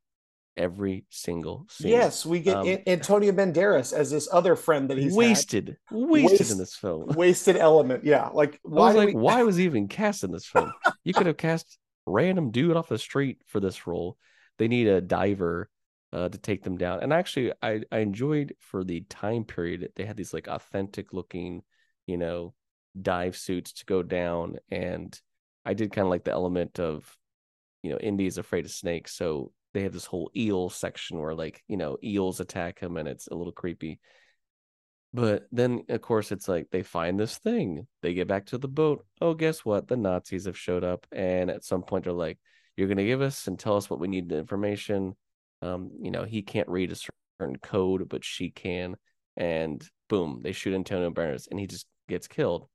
every 0.58 1.06
single 1.10 1.66
scene. 1.70 1.92
Yes, 1.92 2.26
we 2.26 2.40
get 2.40 2.58
um, 2.58 2.78
Antonio 2.88 3.32
Banderas 3.32 3.94
as 3.94 4.12
this 4.12 4.28
other 4.32 4.56
friend 4.56 4.90
that 4.90 4.98
he's 4.98 5.14
wasted, 5.14 5.78
wasted 5.92 6.40
Waste, 6.40 6.52
in 6.52 6.58
this 6.58 6.76
film. 6.76 7.08
Wasted 7.16 7.58
element, 7.58 8.04
yeah. 8.04 8.28
Like 8.28 8.60
why? 8.64 8.88
Was 8.88 8.96
like, 8.96 9.08
we... 9.08 9.14
why 9.16 9.44
was 9.44 9.56
he 9.56 9.66
even 9.66 9.88
cast 9.88 10.24
in 10.24 10.32
this 10.32 10.46
film? 10.46 10.72
you 11.04 11.14
could 11.14 11.28
have 11.28 11.38
cast 11.38 11.78
random 12.06 12.52
dude 12.52 12.76
off 12.76 12.90
the 12.90 12.98
street 12.98 13.42
for 13.48 13.60
this 13.60 13.88
role. 13.88 14.18
They 14.58 14.68
need 14.68 14.88
a 14.88 15.02
diver 15.02 15.70
uh, 16.14 16.30
to 16.30 16.38
take 16.38 16.64
them 16.64 16.78
down. 16.78 17.02
And 17.02 17.14
actually, 17.14 17.54
I 17.62 17.82
I 17.92 18.00
enjoyed 18.00 18.56
for 18.60 18.84
the 18.84 19.02
time 19.02 19.44
period 19.46 19.92
they 19.96 20.06
had 20.06 20.18
these 20.18 20.34
like 20.34 20.48
authentic 20.48 21.14
looking, 21.14 21.64
you 22.06 22.18
know, 22.18 22.54
dive 23.00 23.38
suits 23.38 23.74
to 23.74 23.86
go 23.86 24.04
down, 24.04 24.58
and 24.70 25.20
I 25.66 25.74
did 25.74 25.94
kind 25.94 26.06
of 26.06 26.10
like 26.10 26.24
the 26.24 26.32
element 26.32 26.80
of, 26.80 27.16
you 27.84 27.92
know, 27.92 27.98
Indy's 27.98 28.38
afraid 28.38 28.66
of 28.66 28.72
snakes, 28.72 29.16
so 29.16 29.52
they 29.74 29.84
have 29.84 29.94
this 29.94 30.06
whole 30.06 30.30
eel 30.36 30.70
section 30.70 31.20
where 31.20 31.34
like 31.34 31.64
you 31.68 31.78
know 31.78 31.98
eels 32.04 32.40
attack 32.40 32.80
him 32.80 32.98
and 32.98 33.08
it's 33.08 33.28
a 33.28 33.36
little 33.36 33.54
creepy. 33.54 34.00
But 35.14 35.48
then 35.52 35.84
of 35.90 36.02
course 36.02 36.32
it's 36.32 36.48
like 36.48 36.68
they 36.72 36.84
find 36.84 37.20
this 37.20 37.38
thing 37.38 37.88
they 38.02 38.14
get 38.14 38.28
back 38.28 38.48
to 38.48 38.58
the 38.58 38.68
boat. 38.68 39.06
Oh 39.20 39.34
guess 39.34 39.66
what? 39.66 39.88
The 39.88 39.98
nazis 39.98 40.46
have 40.46 40.58
showed 40.58 40.84
up 40.84 41.06
and 41.12 41.50
at 41.50 41.64
some 41.64 41.84
point 41.84 42.06
they're 42.06 42.14
like 42.14 42.40
you're 42.78 42.88
going 42.88 42.98
to 42.98 43.06
give 43.06 43.22
us 43.22 43.48
and 43.48 43.60
tell 43.60 43.76
us 43.76 43.90
what 43.90 44.00
we 44.00 44.08
need 44.08 44.30
the 44.30 44.38
information. 44.38 45.16
Um 45.62 45.92
you 46.02 46.12
know 46.12 46.24
he 46.24 46.42
can't 46.42 46.70
read 46.70 46.92
a 46.92 46.96
certain 47.40 47.58
code 47.58 48.08
but 48.10 48.24
she 48.24 48.50
can 48.50 48.96
and 49.38 49.84
boom 50.10 50.42
they 50.44 50.52
shoot 50.52 50.74
antonio 50.74 51.10
Banderas 51.10 51.48
and 51.50 51.60
he 51.60 51.68
just 51.68 51.88
gets 52.08 52.28
killed. 52.28 52.68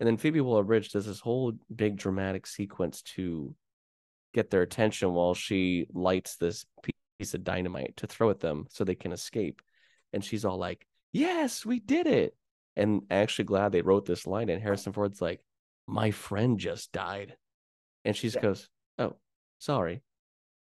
And 0.00 0.06
then 0.06 0.16
phoebe 0.16 0.40
waller-bridge 0.40 0.90
does 0.90 1.06
this 1.06 1.20
whole 1.20 1.52
big 1.74 1.96
dramatic 1.96 2.46
sequence 2.46 3.02
to 3.16 3.54
get 4.38 4.50
their 4.50 4.62
attention 4.62 5.12
while 5.12 5.34
she 5.34 5.86
lights 5.92 6.36
this 6.36 6.64
piece 7.18 7.34
of 7.34 7.42
dynamite 7.42 7.96
to 7.96 8.06
throw 8.06 8.30
at 8.30 8.38
them 8.38 8.66
so 8.70 8.84
they 8.84 8.94
can 8.94 9.10
escape. 9.10 9.60
And 10.12 10.24
she's 10.24 10.44
all 10.44 10.58
like, 10.58 10.86
Yes, 11.12 11.66
we 11.66 11.80
did 11.80 12.06
it. 12.06 12.36
And 12.76 13.02
actually 13.10 13.46
glad 13.46 13.72
they 13.72 13.82
wrote 13.82 14.06
this 14.06 14.26
line. 14.26 14.48
And 14.48 14.62
Harrison 14.62 14.92
Ford's 14.92 15.20
like, 15.20 15.40
My 15.88 16.12
friend 16.12 16.58
just 16.58 16.92
died. 16.92 17.36
And 18.04 18.14
she 18.14 18.28
yeah. 18.28 18.40
goes, 18.40 18.68
Oh, 18.96 19.16
sorry. 19.58 20.02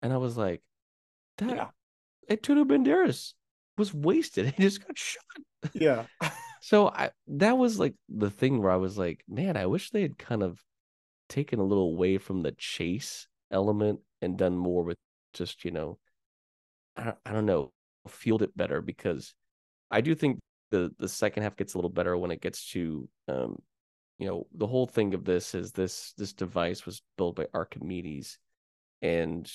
And 0.01 0.13
I 0.13 0.17
was 0.17 0.37
like, 0.37 0.61
That 1.39 1.49
yeah. 1.49 1.67
Antonio 2.29 2.63
Banderas 2.63 3.33
was 3.77 3.93
wasted. 3.93 4.53
He 4.57 4.63
just 4.63 4.87
got 4.87 4.97
shot. 4.97 5.21
Yeah. 5.73 6.05
so 6.61 6.87
I 6.87 7.11
that 7.27 7.57
was 7.57 7.77
like 7.77 7.95
the 8.07 8.31
thing 8.31 8.61
where 8.61 8.71
I 8.71 8.77
was 8.77 8.97
like, 8.97 9.25
man, 9.27 9.57
I 9.57 9.65
wish 9.65 9.91
they 9.91 10.03
had 10.03 10.17
kind 10.17 10.43
of 10.43 10.63
taken 11.27 11.59
a 11.59 11.63
little 11.63 11.91
away 11.91 12.17
from 12.19 12.41
the 12.41 12.53
chase 12.53 13.27
element 13.55 13.99
and 14.21 14.37
done 14.37 14.55
more 14.55 14.83
with 14.83 14.97
just 15.33 15.65
you 15.65 15.71
know 15.71 15.97
I, 16.97 17.13
I 17.25 17.31
don't 17.31 17.47
know 17.47 17.71
field 18.07 18.43
it 18.43 18.55
better 18.55 18.81
because 18.81 19.33
I 19.89 20.01
do 20.01 20.13
think 20.13 20.39
the 20.69 20.91
the 20.99 21.09
second 21.09 21.43
half 21.43 21.55
gets 21.55 21.73
a 21.73 21.77
little 21.77 21.89
better 21.89 22.15
when 22.17 22.31
it 22.31 22.41
gets 22.41 22.69
to 22.71 23.07
um 23.27 23.57
you 24.19 24.27
know 24.27 24.45
the 24.53 24.67
whole 24.67 24.85
thing 24.85 25.13
of 25.13 25.25
this 25.25 25.55
is 25.55 25.71
this 25.71 26.13
this 26.17 26.33
device 26.33 26.85
was 26.85 27.01
built 27.17 27.37
by 27.37 27.47
Archimedes 27.53 28.37
and 29.01 29.51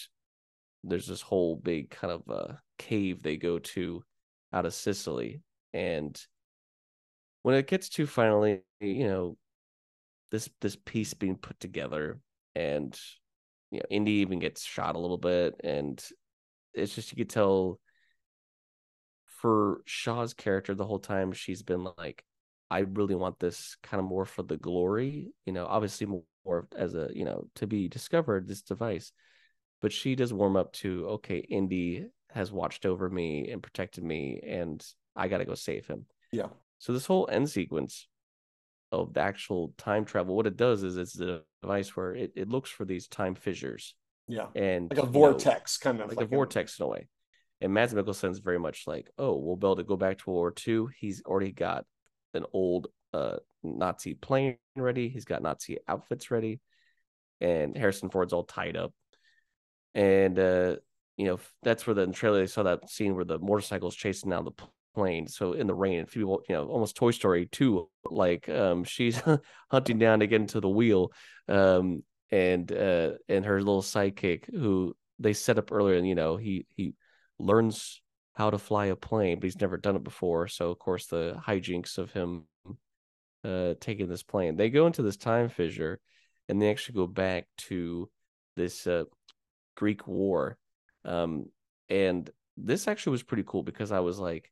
there's 0.83 1.07
this 1.07 1.21
whole 1.21 1.57
big 1.57 1.91
kind 1.91 2.13
of 2.13 2.23
uh 2.29 2.55
cave 2.79 3.23
they 3.23 3.37
go 3.37 3.59
to 3.59 4.03
out 4.53 4.67
of 4.67 4.75
Sicily 4.75 5.43
and 5.73 6.21
when 7.43 7.55
it 7.55 7.67
gets 7.67 7.89
to 7.91 8.07
finally 8.07 8.63
you 8.81 9.07
know 9.07 9.37
this 10.31 10.49
this 10.61 10.77
piece 10.85 11.15
being 11.15 11.37
put 11.37 11.61
together 11.61 12.21
and 12.55 12.99
you 13.71 13.79
know, 13.79 13.87
Indy 13.91 14.13
even 14.13 14.39
gets 14.39 14.65
shot 14.65 14.97
a 14.97 14.99
little 14.99 15.19
bit, 15.19 15.61
and 15.63 16.03
it's 16.75 16.95
just 16.95 17.13
you 17.13 17.17
could 17.17 17.31
tell 17.31 17.79
for 19.27 19.81
Shaw's 19.87 20.35
character 20.35 20.75
the 20.75 20.85
whole 20.85 20.99
time 20.99 21.33
she's 21.33 21.63
been 21.63 21.87
like, 21.97 22.25
I 22.71 22.81
really 22.81 23.15
want 23.15 23.39
this 23.39 23.77
kind 23.83 24.01
of 24.01 24.09
more 24.09 24.25
for 24.27 24.43
the 24.43 24.57
glory, 24.57 25.29
you 25.47 25.53
know, 25.53 25.67
obviously 25.67 26.07
more 26.45 26.69
as 26.77 26.95
a 26.95 27.11
you 27.13 27.25
know 27.25 27.49
to 27.57 27.67
be 27.67 27.89
discovered 27.89 28.47
this 28.47 28.63
device, 28.63 29.13
but 29.81 29.93
she 29.93 30.15
does 30.15 30.33
warm 30.33 30.57
up 30.57 30.73
to 30.75 31.07
okay, 31.09 31.39
Indy 31.39 32.07
has 32.33 32.53
watched 32.53 32.87
over 32.87 33.09
me 33.09 33.51
and 33.51 33.63
protected 33.63 34.05
me, 34.05 34.41
and 34.47 34.85
I 35.17 35.29
got 35.29 35.39
to 35.39 35.45
go 35.45 35.55
save 35.55 35.87
him. 35.87 36.07
Yeah. 36.33 36.49
So 36.79 36.93
this 36.93 37.07
whole 37.07 37.29
end 37.31 37.51
sequence 37.51 38.07
of 38.93 39.15
the 39.15 39.21
actual 39.21 39.73
time 39.79 40.05
travel, 40.05 40.37
what 40.37 40.47
it 40.47 40.57
does 40.57 40.83
is 40.83 40.97
it's 40.97 41.19
a 41.21 41.43
device 41.63 41.95
where 41.97 42.15
it, 42.15 42.33
it 42.35 42.49
looks 42.49 42.71
for 42.71 42.85
these 42.85 43.09
time 43.09 43.35
fissures. 43.35 43.95
Yeah. 44.29 44.47
and 44.55 44.91
Like 44.91 44.99
a 44.99 45.03
you 45.03 45.07
know, 45.07 45.13
vortex 45.13 45.79
kind 45.79 46.01
of 46.01 46.09
like, 46.09 46.17
like 46.19 46.27
a 46.27 46.29
vortex 46.29 46.79
in 46.79 46.85
a 46.85 46.89
way. 46.89 47.09
And 47.61 47.75
Mads 47.75 47.93
Mikkelsen's 47.93 48.39
very 48.39 48.59
much 48.59 48.85
like, 48.87 49.11
oh, 49.19 49.37
we'll 49.37 49.57
be 49.57 49.67
able 49.67 49.77
to 49.77 49.85
go 49.85 49.97
back 49.97 50.19
to 50.19 50.31
World 50.31 50.61
War 50.67 50.87
II. 50.87 50.93
He's 50.99 51.23
already 51.25 51.53
got 51.53 51.85
an 52.35 52.45
old 52.53 52.89
uh 53.13 53.37
Nazi 53.63 54.15
plane 54.15 54.57
ready. 54.77 55.09
He's 55.09 55.25
got 55.25 55.43
Nazi 55.43 55.79
outfits 55.87 56.31
ready, 56.31 56.61
and 57.41 57.77
Harrison 57.77 58.09
Ford's 58.09 58.33
all 58.33 58.45
tied 58.45 58.77
up. 58.77 58.93
And 59.95 60.39
uh, 60.39 60.77
you 61.17 61.27
know 61.27 61.41
that's 61.63 61.87
where 61.87 61.95
the 61.95 62.07
trailer 62.07 62.41
they 62.41 62.47
saw 62.47 62.63
that 62.63 62.89
scene 62.89 63.15
where 63.15 63.25
the 63.25 63.39
motorcycle's 63.39 63.97
chasing 63.97 64.31
down 64.31 64.45
the 64.45 64.53
plane. 64.95 65.27
So 65.29 65.53
in 65.53 65.67
the 65.67 65.75
rain, 65.75 66.07
Wal- 66.17 66.43
you 66.49 66.55
know, 66.55 66.67
almost 66.69 66.97
Toy 66.97 67.11
Story 67.11 67.47
two, 67.47 67.89
like 68.05 68.49
um, 68.49 68.85
she's 68.85 69.21
hunting 69.71 69.99
down 69.99 70.21
to 70.21 70.27
get 70.27 70.41
into 70.41 70.61
the 70.61 70.69
wheel, 70.69 71.13
um, 71.49 72.03
and 72.31 72.71
uh, 72.71 73.13
and 73.29 73.45
her 73.45 73.59
little 73.59 73.83
sidekick 73.83 74.45
who 74.53 74.95
they 75.19 75.33
set 75.33 75.59
up 75.59 75.73
earlier, 75.73 75.97
and 75.97 76.09
you 76.09 76.15
know 76.15 76.37
he 76.37 76.67
he 76.77 76.95
learns 77.39 78.01
how 78.35 78.51
to 78.51 78.59
fly 78.59 78.87
a 78.87 78.97
plane, 78.97 79.39
but 79.39 79.45
he's 79.45 79.61
never 79.61 79.77
done 79.77 79.97
it 79.97 80.05
before. 80.05 80.49
So 80.49 80.71
of 80.71 80.79
course 80.79 81.07
the 81.07 81.41
hijinks 81.47 81.99
of 81.99 82.13
him 82.13 82.45
uh 83.45 83.75
taking 83.81 84.09
this 84.09 84.23
plane. 84.23 84.57
They 84.57 84.71
go 84.71 84.87
into 84.87 85.03
this 85.03 85.17
time 85.17 85.49
fissure 85.49 86.01
and 86.49 86.61
they 86.61 86.71
actually 86.71 86.97
go 86.97 87.07
back 87.07 87.47
to 87.69 88.09
this 88.57 88.87
uh 88.87 89.05
Greek 89.77 90.07
war. 90.07 90.59
Um 91.05 91.47
and 91.89 92.29
this 92.57 92.89
actually 92.89 93.13
was 93.13 93.23
pretty 93.23 93.45
cool 93.47 93.63
because 93.63 93.93
I 93.93 94.01
was 94.01 94.19
like, 94.19 94.51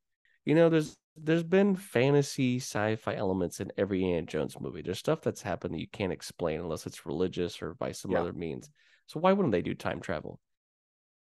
you 0.48 0.54
know, 0.54 0.70
there's 0.70 0.96
there's 1.14 1.42
been 1.42 1.76
fantasy 1.76 2.56
sci-fi 2.56 3.14
elements 3.14 3.60
in 3.60 3.70
every 3.76 4.02
Indiana 4.02 4.26
Jones 4.26 4.56
movie. 4.58 4.82
There's 4.82 4.98
stuff 4.98 5.20
that's 5.20 5.42
happened 5.42 5.74
that 5.74 5.80
you 5.80 5.88
can't 5.92 6.12
explain 6.12 6.60
unless 6.60 6.86
it's 6.86 7.04
religious 7.04 7.60
or 7.60 7.74
by 7.74 7.92
some 7.92 8.12
Yeah. 8.12 8.20
other 8.20 8.32
means. 8.32 8.70
So 9.06 9.20
why 9.20 9.32
wouldn't 9.32 9.52
they 9.52 9.62
do 9.62 9.74
time 9.74 10.00
travel? 10.00 10.40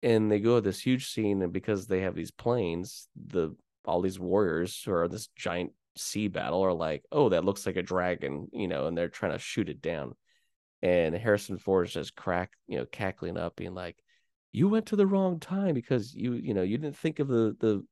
and 0.02 0.30
they 0.30 0.38
go 0.38 0.56
to 0.56 0.60
this 0.60 0.78
huge 0.78 1.08
scene 1.08 1.40
and 1.42 1.52
because 1.52 1.86
they 1.86 2.02
have 2.02 2.14
these 2.14 2.30
planes 2.30 3.08
the 3.16 3.56
all 3.86 4.02
these 4.02 4.18
warriors 4.20 4.82
who 4.84 4.92
are 4.92 5.08
this 5.08 5.28
giant 5.36 5.72
sea 5.96 6.28
battle 6.28 6.60
are 6.62 6.74
like 6.74 7.02
oh 7.10 7.30
that 7.30 7.46
looks 7.46 7.64
like 7.64 7.76
a 7.76 7.82
dragon 7.82 8.46
you 8.52 8.68
know 8.68 8.86
and 8.86 8.96
they're 8.96 9.08
trying 9.08 9.32
to 9.32 9.38
shoot 9.38 9.70
it 9.70 9.80
down 9.80 10.14
and 10.82 11.14
harrison 11.16 11.56
ford 11.56 11.86
is 11.86 11.94
just 11.94 12.14
crack 12.14 12.52
you 12.68 12.76
know 12.76 12.84
cackling 12.92 13.38
up 13.38 13.56
being 13.56 13.74
like 13.74 13.96
you 14.52 14.68
went 14.68 14.86
to 14.86 14.96
the 14.96 15.06
wrong 15.06 15.40
time 15.40 15.74
because 15.74 16.14
you 16.14 16.34
you 16.34 16.52
know 16.52 16.62
you 16.62 16.76
didn't 16.76 16.96
think 16.96 17.18
of 17.18 17.28
the 17.28 17.56
the 17.58 17.82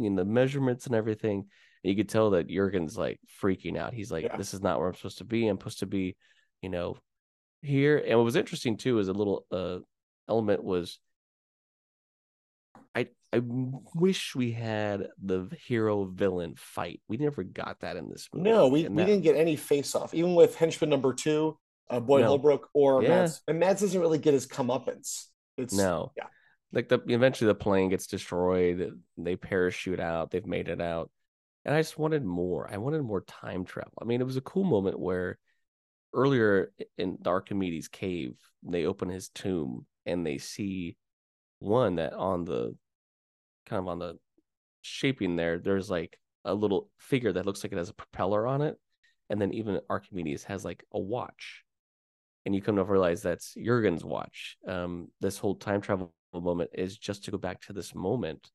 you 0.00 0.10
know 0.10 0.22
the 0.22 0.24
measurements 0.28 0.86
and 0.86 0.94
everything 0.94 1.38
and 1.84 1.90
you 1.90 1.96
could 1.96 2.08
tell 2.08 2.30
that 2.30 2.48
jurgen's 2.48 2.96
like 2.96 3.18
freaking 3.42 3.76
out 3.76 3.94
he's 3.94 4.10
like 4.10 4.24
Yeah. 4.24 4.36
this 4.36 4.54
is 4.54 4.60
not 4.62 4.78
where 4.78 4.88
i'm 4.88 4.94
supposed 4.94 5.18
to 5.18 5.24
be 5.24 5.46
i'm 5.46 5.58
supposed 5.58 5.80
to 5.80 5.86
be 5.86 6.16
you 6.62 6.68
know 6.68 6.96
here 7.62 7.98
and 7.98 8.16
what 8.18 8.24
was 8.24 8.36
interesting 8.36 8.76
too 8.76 8.98
is 8.98 9.08
a 9.08 9.12
little 9.12 9.44
uh 9.52 9.78
element 10.28 10.62
was 10.64 10.98
I 12.94 13.08
I 13.32 13.40
wish 13.94 14.34
we 14.34 14.50
had 14.52 15.08
the 15.22 15.48
hero 15.66 16.04
villain 16.04 16.54
fight. 16.56 17.00
We 17.08 17.16
never 17.18 17.44
got 17.44 17.80
that 17.80 17.96
in 17.96 18.08
this 18.08 18.28
movie. 18.34 18.50
No, 18.50 18.66
we, 18.68 18.84
And 18.86 18.96
we 18.96 19.02
that- 19.02 19.06
didn't 19.06 19.22
get 19.22 19.36
any 19.36 19.54
face 19.56 19.94
off, 19.94 20.12
even 20.14 20.34
with 20.34 20.56
henchman 20.56 20.90
number 20.90 21.12
two, 21.14 21.56
uh, 21.88 22.00
Boyd 22.00 22.22
No. 22.22 22.28
Holbrook 22.28 22.68
or 22.74 23.02
Yeah. 23.02 23.08
Mads. 23.10 23.42
And 23.46 23.60
Mads 23.60 23.80
doesn't 23.82 24.00
really 24.00 24.18
get 24.18 24.34
his 24.34 24.46
comeuppance. 24.48 25.26
It's 25.56 25.72
No. 25.74 26.10
yeah. 26.16 26.26
Like 26.72 26.88
the 26.88 27.00
eventually 27.08 27.48
the 27.48 27.54
plane 27.54 27.88
gets 27.88 28.06
destroyed. 28.06 29.00
They 29.16 29.36
parachute 29.36 30.00
out. 30.00 30.30
They've 30.30 30.46
made 30.46 30.68
it 30.68 30.80
out, 30.80 31.10
and 31.64 31.74
I 31.74 31.80
just 31.80 31.98
wanted 31.98 32.24
more. 32.24 32.68
I 32.72 32.78
wanted 32.78 33.02
more 33.02 33.22
time 33.22 33.64
travel. 33.64 33.92
I 34.00 34.04
mean, 34.04 34.20
it 34.20 34.26
was 34.26 34.36
a 34.36 34.42
cool 34.42 34.64
moment 34.64 34.98
where 34.98 35.38
earlier 36.14 36.72
in 36.98 37.18
the 37.20 37.30
Archimedes 37.30 37.88
cave, 37.88 38.34
they 38.62 38.84
open 38.86 39.08
his 39.08 39.28
tomb 39.28 39.86
and 40.06 40.26
they 40.26 40.38
see 40.38 40.96
one 41.58 41.96
that 41.96 42.12
on 42.14 42.44
the 42.44 42.76
kind 43.66 43.80
of 43.80 43.88
on 43.88 43.98
the 43.98 44.18
shaping 44.82 45.36
there, 45.36 45.58
there's 45.58 45.90
like 45.90 46.18
a 46.44 46.54
little 46.54 46.88
figure 46.98 47.32
that 47.32 47.46
looks 47.46 47.62
like 47.62 47.72
it 47.72 47.78
has 47.78 47.90
a 47.90 47.94
propeller 47.94 48.46
on 48.46 48.62
it. 48.62 48.76
And 49.28 49.40
then 49.40 49.54
even 49.54 49.80
Archimedes 49.88 50.44
has 50.44 50.64
like 50.64 50.84
a 50.92 50.98
watch. 50.98 51.62
And 52.46 52.54
you 52.54 52.62
come 52.62 52.76
to 52.76 52.84
realize 52.84 53.22
that's 53.22 53.54
Jurgen's 53.54 54.04
watch. 54.04 54.56
Um, 54.66 55.08
this 55.20 55.38
whole 55.38 55.56
time 55.56 55.80
travel 55.80 56.14
moment 56.32 56.70
is 56.74 56.96
just 56.96 57.24
to 57.24 57.30
go 57.30 57.38
back 57.38 57.60
to 57.62 57.72
this 57.72 57.94
moment. 57.94 58.50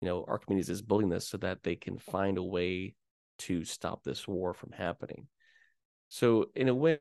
You 0.00 0.08
know, 0.08 0.24
Archimedes 0.26 0.70
is 0.70 0.82
building 0.82 1.08
this 1.08 1.28
so 1.28 1.36
that 1.38 1.62
they 1.62 1.76
can 1.76 1.98
find 1.98 2.38
a 2.38 2.42
way 2.42 2.94
to 3.40 3.64
stop 3.64 4.02
this 4.02 4.26
war 4.26 4.54
from 4.54 4.72
happening. 4.72 5.26
So 6.08 6.46
in 6.54 6.68
a 6.68 6.74
way, 6.74 7.00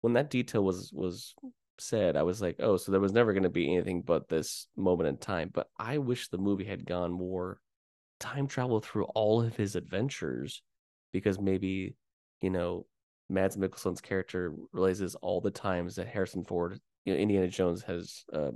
when 0.00 0.12
that 0.12 0.30
detail 0.30 0.62
was 0.62 0.90
was 0.92 1.34
said, 1.78 2.16
I 2.16 2.22
was 2.22 2.42
like, 2.42 2.56
oh, 2.60 2.76
so 2.76 2.92
there 2.92 3.00
was 3.00 3.12
never 3.12 3.32
going 3.32 3.44
to 3.44 3.48
be 3.48 3.72
anything 3.72 4.02
but 4.02 4.28
this 4.28 4.66
moment 4.76 5.08
in 5.08 5.16
time. 5.16 5.50
But 5.52 5.68
I 5.78 5.98
wish 5.98 6.28
the 6.28 6.38
movie 6.38 6.64
had 6.64 6.86
gone 6.86 7.12
more 7.12 7.60
time 8.20 8.46
travel 8.46 8.80
through 8.80 9.04
all 9.14 9.42
of 9.42 9.56
his 9.56 9.76
adventures, 9.76 10.62
because 11.12 11.40
maybe 11.40 11.94
you 12.40 12.50
know 12.50 12.86
Mads 13.28 13.56
Mikkelsen's 13.56 14.00
character 14.00 14.54
realizes 14.72 15.14
all 15.16 15.40
the 15.40 15.50
times 15.50 15.96
that 15.96 16.08
Harrison 16.08 16.44
Ford, 16.44 16.80
you 17.04 17.12
know, 17.12 17.18
Indiana 17.18 17.48
Jones 17.48 17.82
has 17.82 18.24
uh, 18.32 18.50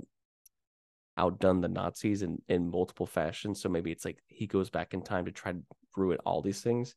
outdone 1.17 1.61
the 1.61 1.67
Nazis 1.67 2.21
in 2.23 2.41
in 2.47 2.69
multiple 2.69 3.05
fashions. 3.05 3.61
So 3.61 3.69
maybe 3.69 3.91
it's 3.91 4.05
like 4.05 4.17
he 4.27 4.47
goes 4.47 4.69
back 4.69 4.93
in 4.93 5.01
time 5.03 5.25
to 5.25 5.31
try 5.31 5.51
to 5.51 5.59
ruin 5.95 6.17
all 6.25 6.41
these 6.41 6.61
things. 6.61 6.95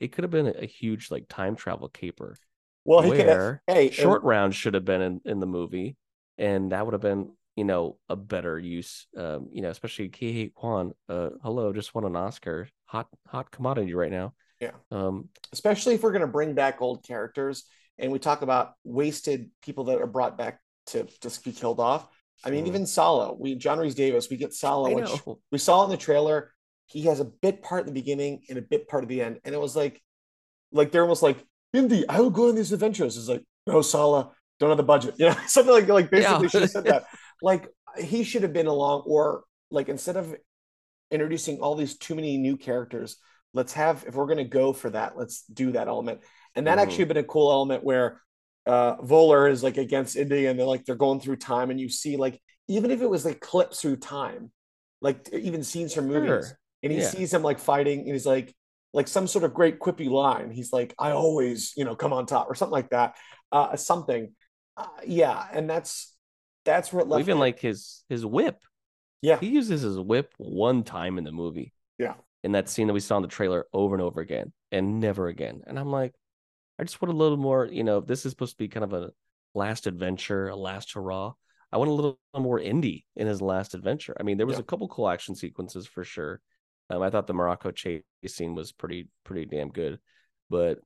It 0.00 0.12
could 0.12 0.24
have 0.24 0.30
been 0.30 0.46
a, 0.46 0.62
a 0.62 0.66
huge 0.66 1.10
like 1.10 1.26
time 1.28 1.56
travel 1.56 1.88
caper 1.88 2.38
Well, 2.84 3.02
he 3.02 3.12
could 3.12 3.26
have, 3.28 3.42
hey, 3.66 3.90
short 3.90 4.22
round 4.22 4.54
should 4.54 4.74
have 4.74 4.84
been 4.84 5.02
in, 5.02 5.20
in 5.24 5.40
the 5.40 5.46
movie, 5.46 5.96
and 6.38 6.72
that 6.72 6.84
would 6.86 6.94
have 6.94 7.02
been 7.02 7.32
you 7.56 7.64
know 7.64 7.98
a 8.08 8.16
better 8.16 8.58
use. 8.58 9.06
Um, 9.16 9.48
you 9.52 9.62
know, 9.62 9.70
especially 9.70 10.08
Ki 10.08 10.52
Kwan. 10.54 10.92
Uh, 11.08 11.30
hello, 11.42 11.72
just 11.72 11.94
won 11.94 12.04
an 12.04 12.16
Oscar. 12.16 12.68
Hot 12.86 13.08
hot 13.26 13.50
commodity 13.50 13.94
right 13.94 14.10
now. 14.10 14.32
Yeah. 14.60 14.72
Um. 14.90 15.28
especially 15.52 15.94
if 15.94 16.02
we're 16.02 16.10
going 16.12 16.22
to 16.22 16.26
bring 16.26 16.54
back 16.54 16.80
old 16.82 17.04
characters 17.06 17.64
and 17.98 18.10
we 18.12 18.18
talk 18.18 18.42
about 18.42 18.72
wasted 18.84 19.50
people 19.62 19.84
that 19.84 20.00
are 20.00 20.06
brought 20.06 20.36
back 20.36 20.60
to 20.88 21.06
just 21.22 21.44
be 21.44 21.52
killed 21.52 21.80
off. 21.80 22.08
I 22.44 22.50
mean, 22.50 22.64
Mm. 22.64 22.68
even 22.68 22.86
Sallah, 22.86 23.34
we 23.34 23.54
John 23.56 23.78
Rhys-Davies, 23.78 24.30
we 24.30 24.36
get 24.36 24.52
Sallah, 24.54 24.90
I 24.90 24.94
which 24.94 25.10
we 25.52 25.58
saw 25.58 25.84
in 25.84 25.90
the 25.90 25.96
trailer. 25.96 26.52
He 26.86 27.02
has 27.02 27.20
a 27.20 27.24
bit 27.24 27.62
part 27.62 27.80
in 27.80 27.86
the 27.86 28.00
beginning 28.00 28.42
and 28.48 28.58
a 28.58 28.62
bit 28.62 28.88
part 28.88 29.02
at 29.04 29.08
the 29.08 29.20
end, 29.22 29.40
and 29.44 29.54
it 29.54 29.60
was 29.60 29.76
like, 29.76 30.00
like 30.72 30.90
they're 30.92 31.02
almost 31.02 31.22
like 31.22 31.44
Indy, 31.72 32.08
I 32.08 32.20
will 32.20 32.30
go 32.30 32.48
on 32.48 32.54
these 32.54 32.72
adventures. 32.72 33.16
It's 33.16 33.28
like 33.28 33.44
no 33.66 33.82
Sallah, 33.82 34.30
don't 34.58 34.70
have 34.70 34.76
the 34.78 34.82
budget, 34.84 35.14
you 35.18 35.26
know, 35.26 35.36
something 35.46 35.72
like 35.74 35.88
like 35.88 36.10
basically 36.10 36.48
Yeah. 36.52 36.60
she 36.60 36.66
said 36.66 36.84
that. 36.84 37.04
Like 37.42 37.68
he 38.00 38.24
should 38.24 38.42
have 38.42 38.52
been 38.52 38.66
along, 38.66 39.02
or 39.06 39.44
like 39.70 39.88
instead 39.88 40.16
of 40.16 40.34
introducing 41.10 41.60
all 41.60 41.74
these 41.74 41.96
too 41.96 42.14
many 42.14 42.36
new 42.38 42.56
characters, 42.56 43.16
let's 43.54 43.72
have 43.74 44.04
if 44.06 44.14
we're 44.14 44.26
going 44.26 44.38
to 44.38 44.44
go 44.44 44.72
for 44.72 44.90
that, 44.90 45.16
let's 45.16 45.42
do 45.44 45.72
that 45.72 45.88
element. 45.88 46.20
And 46.54 46.66
that 46.66 46.78
Mhm. 46.78 46.82
actually 46.82 47.04
been 47.06 47.16
a 47.18 47.24
cool 47.24 47.50
element 47.50 47.84
where 47.84 48.20
uh 48.66 48.96
Voller 48.98 49.50
is 49.50 49.62
like 49.62 49.78
against 49.78 50.16
Indy 50.16 50.46
and 50.46 50.58
they're 50.58 50.66
like 50.66 50.84
they're 50.84 50.94
going 50.96 51.20
through 51.20 51.36
time 51.36 51.70
and 51.70 51.80
you 51.80 51.88
see 51.88 52.16
like 52.16 52.40
even 52.68 52.90
if 52.90 53.00
it 53.00 53.08
was 53.08 53.24
like 53.24 53.40
clips 53.40 53.80
through 53.80 53.96
time, 53.96 54.50
like 55.00 55.28
even 55.32 55.62
scenes 55.62 55.94
from 55.94 56.06
movies, 56.08 56.28
Sure. 56.28 56.58
and 56.82 56.92
he 56.92 57.00
Yeah. 57.00 57.10
sees 57.10 57.32
him 57.32 57.42
like 57.42 57.58
fighting 57.58 58.00
and 58.00 58.08
he's 58.12 58.26
like 58.26 58.54
like 58.92 59.08
some 59.08 59.26
sort 59.26 59.44
of 59.44 59.54
great 59.54 59.78
quippy 59.80 60.08
line. 60.10 60.50
He's 60.50 60.72
like, 60.72 60.94
I 60.98 61.10
always, 61.12 61.72
you 61.76 61.84
know, 61.84 61.94
come 61.96 62.12
on 62.12 62.26
top 62.26 62.48
or 62.50 62.54
something 62.54 62.72
like 62.72 62.90
that. 62.90 63.16
Uh 63.52 63.76
something. 63.76 64.34
Uh, 64.76 64.86
yeah, 65.06 65.46
and 65.52 65.68
that's 65.68 66.14
that's 66.64 66.92
where 66.92 67.00
it 67.02 67.08
Well, 67.08 67.18
left 67.18 67.24
even 67.24 67.38
like 67.38 67.60
his 67.60 68.04
his 68.08 68.24
whip. 68.24 68.62
yeah, 69.22 69.40
He 69.40 69.48
uses 69.48 69.82
his 69.82 69.98
whip 69.98 70.32
one 70.38 70.84
time 70.84 71.18
in 71.18 71.24
the 71.24 71.32
movie. 71.32 71.72
Yeah. 71.98 72.14
In 72.44 72.52
that 72.52 72.68
scene 72.68 72.86
that 72.86 72.92
we 72.94 73.00
saw 73.00 73.16
in 73.16 73.22
the 73.22 73.28
trailer 73.28 73.66
over 73.72 73.94
and 73.94 74.02
over 74.02 74.20
again, 74.20 74.52
and 74.70 75.00
never 75.00 75.28
again. 75.28 75.62
And 75.66 75.78
I'm 75.78 75.90
like, 75.90 76.14
I 76.78 76.84
just 76.84 77.02
want 77.02 77.12
a 77.12 77.16
little 77.16 77.36
more. 77.36 77.66
You 77.66 77.84
know, 77.84 78.00
this 78.00 78.24
is 78.24 78.30
supposed 78.30 78.52
to 78.52 78.58
be 78.58 78.68
kind 78.68 78.84
of 78.84 78.92
a 78.92 79.10
last 79.54 79.86
adventure, 79.86 80.48
a 80.48 80.56
last 80.56 80.92
hurrah. 80.92 81.32
I 81.72 81.76
want 81.78 81.90
a 81.90 81.94
little 81.94 82.18
more 82.36 82.60
indie 82.60 83.04
in 83.16 83.26
his 83.26 83.42
last 83.42 83.74
adventure. 83.74 84.16
I 84.18 84.22
mean, 84.22 84.36
there 84.38 84.46
was 84.46 84.56
Yeah. 84.56 84.60
a 84.60 84.64
couple 84.64 84.88
cool 84.88 85.08
action 85.08 85.34
sequences 85.34 85.86
for 85.86 86.04
sure. 86.04 86.40
Um, 86.90 87.02
I 87.02 87.10
thought 87.10 87.26
the 87.26 87.34
Morocco 87.34 87.70
chase 87.72 88.02
scene 88.26 88.54
was 88.54 88.72
pretty 88.72 89.08
pretty 89.24 89.44
damn 89.46 89.70
good, 89.70 89.98
but 90.48 90.78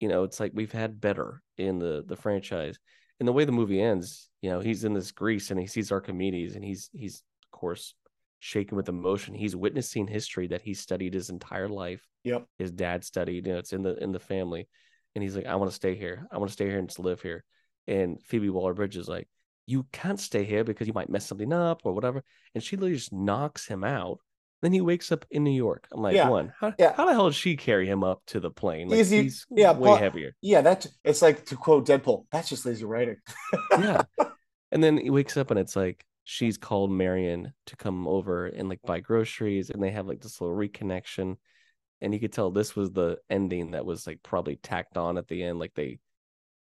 you 0.00 0.08
know, 0.08 0.24
it's 0.24 0.40
like 0.40 0.52
we've 0.54 0.72
had 0.72 1.00
better 1.00 1.42
in 1.56 1.78
the 1.78 2.04
the 2.06 2.16
franchise. 2.16 2.78
And 3.20 3.26
the 3.28 3.32
way 3.32 3.44
the 3.44 3.52
movie 3.52 3.82
ends, 3.82 4.30
you 4.42 4.50
know, 4.50 4.60
he's 4.60 4.84
in 4.84 4.94
this 4.94 5.10
Greece 5.12 5.50
and 5.50 5.58
he 5.58 5.66
sees 5.66 5.90
Archimedes 5.92 6.54
and 6.54 6.64
he's 6.64 6.88
he's 6.92 7.22
of 7.52 7.58
course 7.58 7.94
shaken 8.40 8.76
with 8.76 8.88
emotion. 8.88 9.34
He's 9.34 9.56
witnessing 9.56 10.06
history 10.06 10.48
that 10.48 10.62
he 10.62 10.74
studied 10.74 11.14
his 11.14 11.30
entire 11.30 11.68
life. 11.68 12.06
Yep. 12.24 12.46
His 12.58 12.70
dad 12.70 13.04
studied, 13.04 13.46
you 13.46 13.52
know, 13.52 13.58
it's 13.58 13.72
in 13.72 13.82
the 13.82 13.96
in 14.02 14.12
the 14.12 14.20
family. 14.20 14.68
And 15.14 15.22
he's 15.22 15.34
like, 15.36 15.46
I 15.46 15.56
want 15.56 15.70
to 15.70 15.74
stay 15.74 15.94
here. 15.94 16.26
I 16.30 16.38
want 16.38 16.48
to 16.50 16.52
stay 16.52 16.66
here 16.66 16.78
and 16.78 16.88
just 16.88 16.98
live 17.00 17.20
here. 17.22 17.44
And 17.86 18.22
Phoebe 18.22 18.50
Waller 18.50 18.74
Bridge 18.74 18.96
is 18.96 19.08
like, 19.08 19.28
You 19.66 19.86
can't 19.92 20.20
stay 20.20 20.44
here 20.44 20.64
because 20.64 20.86
you 20.86 20.92
might 20.92 21.08
mess 21.10 21.26
something 21.26 21.52
up 21.52 21.80
or 21.84 21.92
whatever. 21.92 22.22
And 22.54 22.62
she 22.62 22.76
literally 22.76 22.96
just 22.96 23.12
knocks 23.12 23.66
him 23.66 23.82
out. 23.84 24.18
Then 24.60 24.72
he 24.72 24.80
wakes 24.80 25.12
up 25.12 25.24
in 25.30 25.44
New 25.44 25.52
York. 25.52 25.86
I'm 25.92 26.02
like, 26.02 26.16
Yeah. 26.16 26.28
one, 26.28 26.52
how, 26.58 26.74
Yeah. 26.78 26.92
how 26.92 27.06
the 27.06 27.12
hell 27.12 27.26
did 27.30 27.36
she 27.36 27.56
carry 27.56 27.86
him 27.86 28.02
up 28.04 28.22
to 28.26 28.40
the 28.40 28.50
plane? 28.50 28.88
Like, 28.88 28.98
Easy. 29.00 29.22
he's 29.22 29.46
Yeah, 29.50 29.72
way 29.72 29.88
Paul- 29.90 29.96
heavier. 29.96 30.34
yeah, 30.42 30.60
that's 30.62 30.88
it's 31.04 31.22
like 31.22 31.46
to 31.46 31.56
quote 31.56 31.86
Deadpool, 31.86 32.26
that's 32.32 32.48
just 32.48 32.66
lazy 32.66 32.84
writing. 32.84 33.16
Yeah. 33.72 34.02
And 34.70 34.84
then 34.84 34.98
he 34.98 35.08
wakes 35.08 35.38
up 35.38 35.50
and 35.50 35.58
it's 35.58 35.74
like 35.76 36.04
she's 36.30 36.58
called 36.58 36.90
Marion 36.90 37.54
to 37.64 37.74
come 37.74 38.06
over 38.06 38.48
and 38.48 38.68
like 38.68 38.82
buy 38.82 39.00
groceries 39.00 39.70
and 39.70 39.82
they 39.82 39.90
have 39.92 40.06
like 40.06 40.20
this 40.20 40.42
little 40.42 40.54
reconnection. 40.54 41.38
And 42.02 42.12
you 42.12 42.20
could 42.20 42.34
tell 42.34 42.50
this 42.50 42.76
was 42.76 42.90
the 42.92 43.16
ending 43.30 43.70
that 43.70 43.86
was 43.86 44.06
like 44.06 44.22
probably 44.22 44.56
tacked 44.56 44.98
on 44.98 45.16
at 45.16 45.26
the 45.26 45.42
end. 45.42 45.58
Like 45.58 45.72
they 45.74 46.00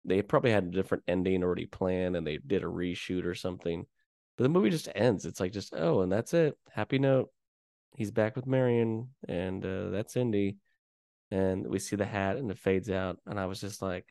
they 0.06 0.24
probably 0.24 0.50
had 0.50 0.64
a 0.64 0.72
different 0.72 1.04
ending 1.08 1.44
already 1.44 1.68
planned 1.68 2.16
and 2.16 2.26
they 2.26 2.38
did 2.38 2.64
a 2.64 2.66
reshoot 2.66 3.26
or 3.26 3.36
something. 3.36 3.86
But 4.38 4.46
the 4.46 4.50
movie 4.50 4.72
just 4.72 4.90
ends. 4.96 5.24
It's 5.28 5.40
like 5.40 5.52
just 5.52 5.76
oh, 5.78 6.02
and 6.02 6.12
that's 6.12 6.34
it. 6.34 6.58
Happy 6.72 6.98
note. 6.98 7.30
He's 7.96 8.10
back 8.10 8.36
with 8.36 8.48
Marion, 8.48 9.10
and 9.30 9.64
uh, 9.64 9.92
that's 9.92 10.16
Indy. 10.18 10.58
And 11.30 11.68
we 11.68 11.78
see 11.78 11.96
the 11.96 12.06
hat, 12.06 12.38
and 12.38 12.50
it 12.50 12.58
fades 12.58 12.90
out. 12.90 13.20
And 13.28 13.40
I 13.40 13.46
was 13.46 13.62
just 13.62 13.84
like, 13.84 14.08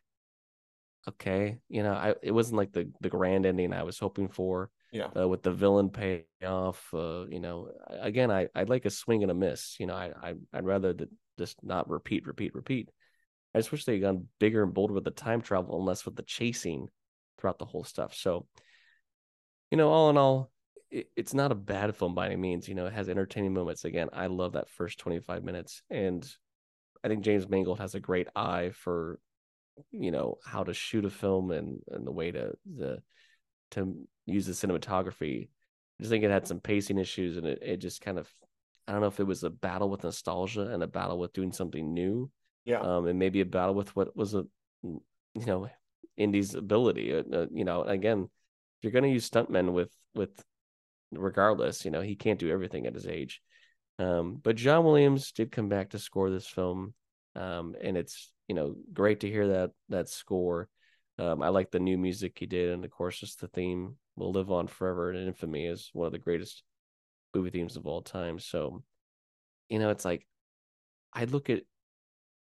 okay, 1.09 1.59
you 1.69 1.83
know, 1.83 1.95
I 1.95 2.15
it 2.23 2.31
wasn't 2.31 2.59
like 2.59 2.73
the 2.73 2.93
the 3.01 3.11
grand 3.11 3.45
ending 3.45 3.73
I 3.73 3.83
was 3.83 3.99
hoping 3.99 4.29
for. 4.29 4.71
Yeah. 4.93 5.09
Uh, 5.17 5.27
with 5.27 5.43
the 5.43 5.51
villain 5.51 5.89
payoff, 5.89 6.87
uh, 6.93 7.25
you 7.27 7.41
know, 7.41 7.71
again, 7.89 8.31
I 8.31 8.49
I'd 8.55 8.69
like 8.69 8.85
a 8.85 8.91
swing 8.91 9.23
and 9.23 9.31
a 9.31 9.35
miss. 9.35 9.81
You 9.81 9.87
know, 9.87 9.95
I, 9.95 10.13
I 10.23 10.35
I'd 10.53 10.67
rather 10.67 10.93
that 10.93 11.09
just 11.39 11.57
not 11.65 11.89
repeat, 11.89 12.27
repeat, 12.27 12.55
repeat. 12.55 12.91
I 13.55 13.59
just 13.59 13.73
wish 13.73 13.85
they 13.85 13.95
had 13.95 14.03
gone 14.03 14.29
bigger 14.39 14.63
and 14.63 14.73
bolder 14.73 14.95
with 14.95 15.05
the 15.05 15.11
time 15.11 15.41
travel 15.41 15.77
and 15.77 15.87
less 15.87 16.05
with 16.05 16.15
the 16.15 16.23
chasing 16.23 16.89
throughout 17.39 17.59
the 17.59 17.65
whole 17.65 17.85
stuff. 17.85 18.15
So, 18.15 18.47
you 19.71 19.79
know, 19.79 19.91
all 19.91 20.11
in 20.11 20.19
all, 20.19 20.51
it, 20.91 21.09
it's 21.17 21.35
not 21.35 21.53
a 21.53 21.57
bad 21.57 21.97
film 21.97 22.15
by 22.15 22.27
any 22.27 22.37
means. 22.37 22.69
You 22.69 22.75
know, 22.75 22.87
it 22.87 22.93
has 22.93 23.09
entertaining 23.09 23.55
moments. 23.55 23.85
Again, 23.85 24.09
I 24.13 24.27
love 24.27 24.53
that 24.53 24.71
first 24.71 24.99
25 24.99 25.43
minutes. 25.43 25.83
And 25.91 26.27
I 27.03 27.09
think 27.09 27.25
James 27.25 27.49
Mangold 27.49 27.81
has 27.81 27.95
a 27.95 28.01
great 28.01 28.29
eye 28.37 28.73
for, 28.75 29.19
you 29.91 30.11
know, 30.11 30.39
how 30.45 30.65
to 30.65 30.75
shoot 30.75 31.05
a 31.05 31.11
film 31.11 31.51
and, 31.51 31.81
and 31.89 32.07
the 32.07 32.13
way 32.13 32.31
to 32.31 32.53
the 32.77 33.03
to 33.73 34.07
use 34.27 34.47
the 34.47 34.53
cinematography. 34.53 35.45
I 35.45 36.03
just 36.03 36.11
think 36.11 36.25
it 36.25 36.31
had 36.31 36.47
some 36.47 36.61
pacing 36.61 36.99
issues 36.99 37.37
and 37.37 37.47
it, 37.47 37.59
it 37.63 37.77
just 37.79 38.01
kind 38.01 38.19
of 38.19 38.33
I 38.87 38.93
don't 38.93 39.01
know 39.01 39.07
if 39.07 39.21
it 39.21 39.27
was 39.27 39.45
a 39.45 39.51
battle 39.51 39.89
with 39.89 40.03
nostalgia 40.03 40.63
and 40.63 40.83
a 40.83 40.89
battle 40.89 41.19
with 41.19 41.33
doing 41.33 41.53
something 41.53 41.95
new. 41.95 42.31
Yeah. 42.65 42.81
Um, 42.81 43.07
and 43.07 43.19
maybe 43.19 43.41
a 43.41 43.47
battle 43.47 43.75
with 43.75 43.95
what 43.95 44.17
was 44.17 44.35
a 44.35 44.45
you 44.83 45.01
know 45.47 45.69
Indy's 46.17 46.55
ability. 46.55 47.15
Uh, 47.15 47.23
uh, 47.33 47.47
you 47.53 47.65
know, 47.65 47.83
again, 47.83 48.23
if 48.23 48.83
you're 48.83 48.93
going 48.93 49.05
to 49.05 49.11
use 49.11 49.29
stuntmen 49.29 49.73
with 49.73 49.93
with 50.15 50.31
regardless, 51.13 51.85
you 51.85 51.91
know, 51.91 52.01
he 52.01 52.17
can't 52.17 52.39
do 52.39 52.51
everything 52.51 52.87
at 52.87 52.95
his 52.95 53.07
age. 53.07 53.41
Um, 53.99 54.39
but 54.43 54.57
John 54.57 54.85
Williams 54.85 55.33
did 55.33 55.53
come 55.53 55.69
back 55.69 55.91
to 55.91 55.99
score 55.99 56.31
this 56.31 56.47
film. 56.47 56.95
Um, 57.37 57.75
and 57.81 57.97
it's, 57.97 58.33
you 58.49 58.55
know, 58.55 58.75
great 58.93 59.21
to 59.21 59.29
hear 59.29 59.49
that 59.49 59.71
that 59.89 60.09
score. 60.09 60.69
Um, 61.19 61.43
I 61.43 61.49
like 61.49 61.71
the 61.71 61.79
new 61.79 61.99
music 61.99 62.39
he 62.39 62.47
did, 62.47 62.71
and 62.71 62.85
of 62.85 62.91
course, 62.91 63.19
just 63.19 63.41
the 63.41 63.49
theme 63.49 63.97
will 64.17 64.33
live 64.33 64.51
on 64.51 64.67
forever 64.67 65.13
in 65.13 65.27
infamy 65.27 65.67
as 65.67 65.91
one 65.93 66.07
of 66.07 66.13
the 66.13 66.19
greatest 66.19 66.63
movie 67.35 67.51
themes 67.51 67.77
of 67.77 67.87
all 67.87 68.03
time. 68.03 68.39
So, 68.39 68.83
you 69.69 69.79
know, 69.79 69.91
it's 69.91 70.05
like 70.05 70.27
I 71.13 71.25
look 71.25 71.51
at 71.51 71.63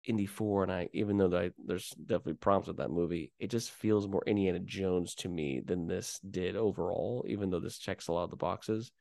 Indy 0.06 0.28
Four, 0.28 0.63
and 0.63 0.71
I 0.71 0.89
even 0.93 1.17
though 1.17 1.36
I, 1.36 1.51
there's 1.65 1.89
definitely 1.89 2.36
problems 2.36 2.67
with 2.67 2.78
that 2.78 2.91
movie, 2.91 3.32
it 3.39 3.49
just 3.49 3.71
feels 3.71 4.08
more 4.08 4.23
Indiana 4.28 4.60
Jones 4.60 5.15
to 5.15 5.30
me 5.30 5.62
than 5.65 5.88
this 5.88 6.19
did 6.30 6.56
overall. 6.56 7.25
Even 7.28 7.49
though 7.49 7.60
this 7.60 7.80
checks 7.80 8.08
a 8.08 8.13
lot 8.13 8.25
of 8.25 8.30
the 8.30 8.36
boxes, 8.36 8.91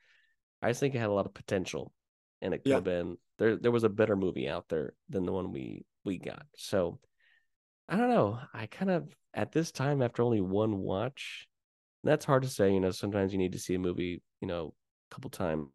I 0.62 0.70
just 0.70 0.80
think 0.80 0.94
it 0.94 0.98
had 0.98 1.10
a 1.10 1.14
lot 1.14 1.26
of 1.26 1.34
potential, 1.34 1.92
and 2.40 2.54
it 2.54 2.62
could 2.64 2.70
Yeah. 2.70 2.74
have 2.76 2.84
been 2.84 3.18
there. 3.38 3.56
There 3.56 3.70
was 3.70 3.84
a 3.84 3.90
better 3.90 4.16
movie 4.16 4.48
out 4.48 4.68
there 4.68 4.94
than 5.10 5.26
the 5.26 5.32
one 5.32 5.52
we 5.52 5.84
we 6.04 6.18
got. 6.18 6.46
So 6.56 6.98
I 7.88 7.96
don't 7.96 8.10
know. 8.10 8.40
I 8.54 8.66
kind 8.66 8.90
of 8.90 9.14
at 9.34 9.52
this 9.52 9.70
time 9.72 10.00
after 10.00 10.22
only 10.22 10.40
one 10.40 10.78
watch, 10.78 11.46
that's 12.04 12.24
hard 12.24 12.42
to 12.42 12.48
say. 12.48 12.72
You 12.72 12.80
know, 12.80 12.90
sometimes 12.90 13.32
you 13.32 13.38
need 13.38 13.52
to 13.52 13.58
see 13.58 13.74
a 13.74 13.78
movie, 13.78 14.22
you 14.40 14.48
know, 14.48 14.74
a 15.10 15.14
couple 15.14 15.30
times. 15.30 15.68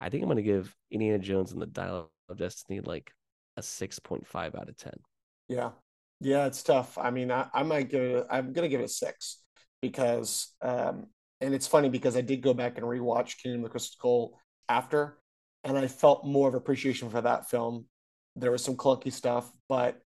I 0.00 0.08
think 0.08 0.22
I'm 0.22 0.28
going 0.28 0.36
to 0.36 0.42
give 0.42 0.74
Indiana 0.90 1.18
Jones 1.18 1.52
and 1.52 1.60
the 1.62 1.66
Dial 1.66 2.10
of 2.28 2.38
Destiny 2.38 2.80
like 2.80 3.12
a 3.56 3.62
six 3.62 3.98
point 3.98 4.26
five 4.26 4.54
out 4.54 4.68
of 4.68 4.76
ten. 4.76 4.94
Yeah. 5.48 5.70
Yeah, 6.20 6.46
it's 6.46 6.62
tough. 6.62 6.96
I 6.98 7.10
mean, 7.10 7.30
I, 7.32 7.46
I 7.52 7.62
might 7.64 7.90
give 7.90 8.00
it, 8.00 8.26
I'm 8.30 8.52
going 8.52 8.62
to 8.64 8.68
give 8.68 8.80
it 8.80 8.84
a 8.84 8.88
six 8.88 9.38
because, 9.80 10.54
um, 10.62 11.06
and 11.40 11.52
it's 11.52 11.66
funny 11.66 11.88
because 11.88 12.16
I 12.16 12.20
did 12.20 12.42
go 12.42 12.54
back 12.54 12.78
and 12.78 12.86
rewatch 12.86 13.42
Kingdom 13.42 13.60
of 13.62 13.64
the 13.64 13.70
Crystal 13.70 13.96
Skull 13.98 14.40
after, 14.68 15.18
and 15.64 15.76
I 15.76 15.88
felt 15.88 16.24
more 16.24 16.48
of 16.48 16.54
appreciation 16.54 17.10
for 17.10 17.20
that 17.20 17.50
film. 17.50 17.86
There 18.36 18.52
was 18.52 18.62
some 18.62 18.76
clunky 18.76 19.12
stuff, 19.12 19.50
but 19.68 20.00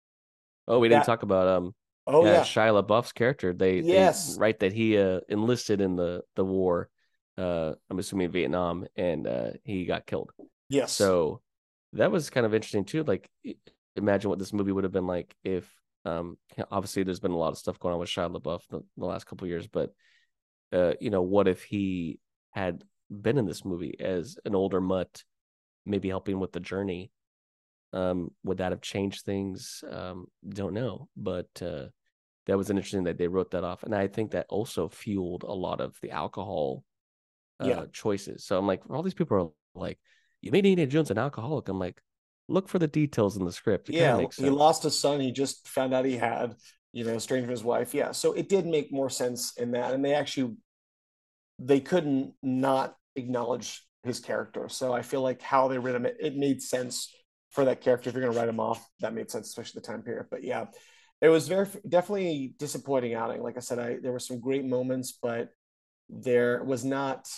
Oh, 0.68 0.78
we 0.78 0.88
didn't 0.88 1.00
That- 1.00 1.06
talk 1.06 1.22
about 1.24 1.48
um 1.48 1.74
oh 2.06 2.24
yeah, 2.24 2.34
yeah, 2.34 2.40
Shia 2.42 2.82
LaBeouf's 2.82 3.12
character. 3.12 3.52
They 3.52 3.80
Yes. 3.80 4.34
they 4.34 4.40
write 4.40 4.60
that 4.60 4.72
he 4.72 4.98
uh 4.98 5.20
enlisted 5.28 5.80
in 5.80 5.96
the 5.96 6.22
the 6.36 6.44
war. 6.44 6.88
Uh, 7.36 7.74
I'm 7.90 7.98
assuming 7.98 8.30
Vietnam, 8.30 8.86
and 8.96 9.26
uh 9.26 9.50
he 9.64 9.84
got 9.86 10.06
killed. 10.06 10.30
yes. 10.68 10.92
So 10.92 11.40
that 11.94 12.10
was 12.10 12.30
kind 12.30 12.46
of 12.46 12.54
interesting 12.54 12.84
too. 12.84 13.04
Like, 13.04 13.28
imagine 13.96 14.28
what 14.30 14.38
this 14.38 14.52
movie 14.52 14.72
would 14.72 14.84
have 14.84 14.92
been 14.92 15.06
like 15.06 15.34
if, 15.44 15.70
um, 16.04 16.36
obviously 16.70 17.04
there's 17.04 17.20
been 17.20 17.30
a 17.30 17.36
lot 17.36 17.52
of 17.52 17.58
stuff 17.58 17.78
going 17.78 17.92
on 17.94 18.00
with 18.00 18.08
Shia 18.08 18.34
LaBeouf 18.34 18.62
the, 18.68 18.80
the 18.96 19.04
last 19.04 19.26
couple 19.26 19.44
of 19.44 19.48
years, 19.50 19.68
but, 19.68 19.90
uh, 20.72 20.94
you 21.00 21.10
know, 21.10 21.22
what 21.22 21.46
if 21.46 21.62
he 21.62 22.18
had 22.50 22.82
been 23.10 23.38
in 23.38 23.46
this 23.46 23.64
movie 23.64 23.94
as 24.00 24.36
an 24.44 24.56
older 24.56 24.80
mutt, 24.80 25.22
maybe 25.86 26.08
helping 26.08 26.40
with 26.40 26.50
the 26.52 26.58
journey? 26.60 27.12
Um, 27.94 28.30
would 28.44 28.58
that 28.58 28.72
have 28.72 28.82
changed 28.82 29.24
things? 29.24 29.84
Um, 29.90 30.26
don't 30.48 30.74
know, 30.74 31.08
but 31.16 31.48
uh, 31.62 31.86
that 32.46 32.58
was 32.58 32.70
interesting 32.70 33.04
that 33.04 33.18
they 33.18 33.28
wrote 33.28 33.52
that 33.52 33.64
off, 33.64 33.84
and 33.84 33.94
I 33.94 34.08
think 34.08 34.32
that 34.32 34.46
also 34.50 34.88
fueled 34.88 35.44
a 35.44 35.52
lot 35.52 35.80
of 35.80 35.96
the 36.02 36.10
alcohol 36.10 36.84
uh, 37.60 37.66
Yeah. 37.66 37.84
choices. 37.92 38.44
So 38.44 38.58
I'm 38.58 38.66
like, 38.66 38.82
all 38.90 39.02
these 39.02 39.14
people 39.14 39.36
are 39.38 39.80
like, 39.80 39.98
you 40.42 40.50
made 40.52 40.66
Indiana 40.66 40.90
Jones 40.90 41.10
an 41.10 41.18
alcoholic. 41.18 41.68
I'm 41.68 41.78
like, 41.78 42.00
look 42.48 42.68
for 42.68 42.78
the 42.78 42.88
details 42.88 43.36
in 43.36 43.44
the 43.44 43.52
script. 43.52 43.88
It 43.90 43.94
yeah, 43.94 44.18
he 44.36 44.50
lost 44.50 44.84
a 44.84 44.90
son. 44.90 45.20
He 45.20 45.32
just 45.32 45.68
found 45.68 45.94
out 45.94 46.04
he 46.04 46.16
had, 46.16 46.54
you 46.92 47.04
know, 47.04 47.14
estranged 47.14 47.46
from 47.46 47.50
his 47.52 47.64
wife. 47.64 47.94
Yeah, 47.94 48.12
so 48.12 48.32
it 48.32 48.48
did 48.48 48.66
make 48.66 48.92
more 48.92 49.10
sense 49.10 49.52
in 49.56 49.72
that, 49.72 49.94
and 49.94 50.04
they 50.04 50.14
actually 50.14 50.56
they 51.58 51.80
couldn't 51.80 52.34
not 52.42 52.96
acknowledge 53.16 53.86
his 54.02 54.20
character. 54.20 54.68
So 54.68 54.92
I 54.92 55.02
feel 55.02 55.22
like 55.22 55.40
how 55.40 55.68
they 55.68 55.78
wrote 55.78 55.94
him, 55.94 56.06
it, 56.06 56.16
it 56.20 56.36
made 56.36 56.60
sense 56.62 57.14
for 57.54 57.64
that 57.64 57.80
character. 57.80 58.08
If 58.08 58.14
you're 58.14 58.22
going 58.22 58.34
to 58.34 58.38
write 58.38 58.48
him 58.48 58.60
off, 58.60 58.84
that 59.00 59.14
made 59.14 59.30
sense, 59.30 59.48
especially 59.48 59.80
the 59.80 59.86
time 59.86 60.02
period. 60.02 60.26
But 60.30 60.42
yeah, 60.42 60.66
it 61.20 61.28
was 61.28 61.48
very 61.48 61.66
definitely 61.88 62.54
disappointing 62.58 63.14
outing. 63.14 63.42
Like 63.42 63.56
I 63.56 63.60
said, 63.60 63.78
I 63.78 63.96
there 64.02 64.12
were 64.12 64.18
some 64.18 64.40
great 64.40 64.64
moments, 64.64 65.16
but 65.22 65.50
there 66.08 66.62
was 66.64 66.84
not 66.84 67.28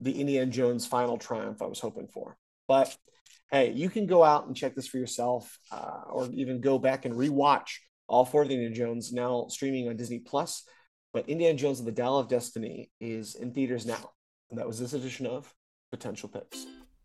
the 0.00 0.20
Indiana 0.20 0.50
Jones 0.50 0.86
final 0.86 1.18
triumph 1.18 1.62
I 1.62 1.66
was 1.66 1.80
hoping 1.80 2.08
for. 2.08 2.36
But 2.66 2.94
hey, 3.50 3.72
you 3.72 3.88
can 3.88 4.06
go 4.06 4.22
out 4.24 4.46
and 4.46 4.56
check 4.56 4.74
this 4.74 4.88
for 4.88 4.98
yourself, 4.98 5.58
uh, 5.72 6.02
or 6.10 6.28
even 6.32 6.60
go 6.60 6.78
back 6.78 7.04
and 7.04 7.14
rewatch 7.14 7.76
all 8.08 8.24
four 8.24 8.42
of 8.42 8.48
the 8.48 8.54
Indiana 8.54 8.74
Jones 8.74 9.12
now 9.12 9.46
streaming 9.48 9.88
on 9.88 9.96
Disney 9.96 10.18
Plus. 10.18 10.64
But 11.12 11.28
Indiana 11.28 11.56
Jones 11.56 11.78
and 11.78 11.88
the 11.88 11.92
Dial 11.92 12.18
of 12.18 12.28
Destiny 12.28 12.90
is 13.00 13.34
in 13.34 13.54
theaters 13.54 13.86
now. 13.86 14.10
And 14.50 14.58
that 14.58 14.66
was 14.66 14.78
this 14.78 14.92
edition 14.92 15.26
of 15.26 15.52
Potential 15.90 16.28
Picks. 16.28 16.66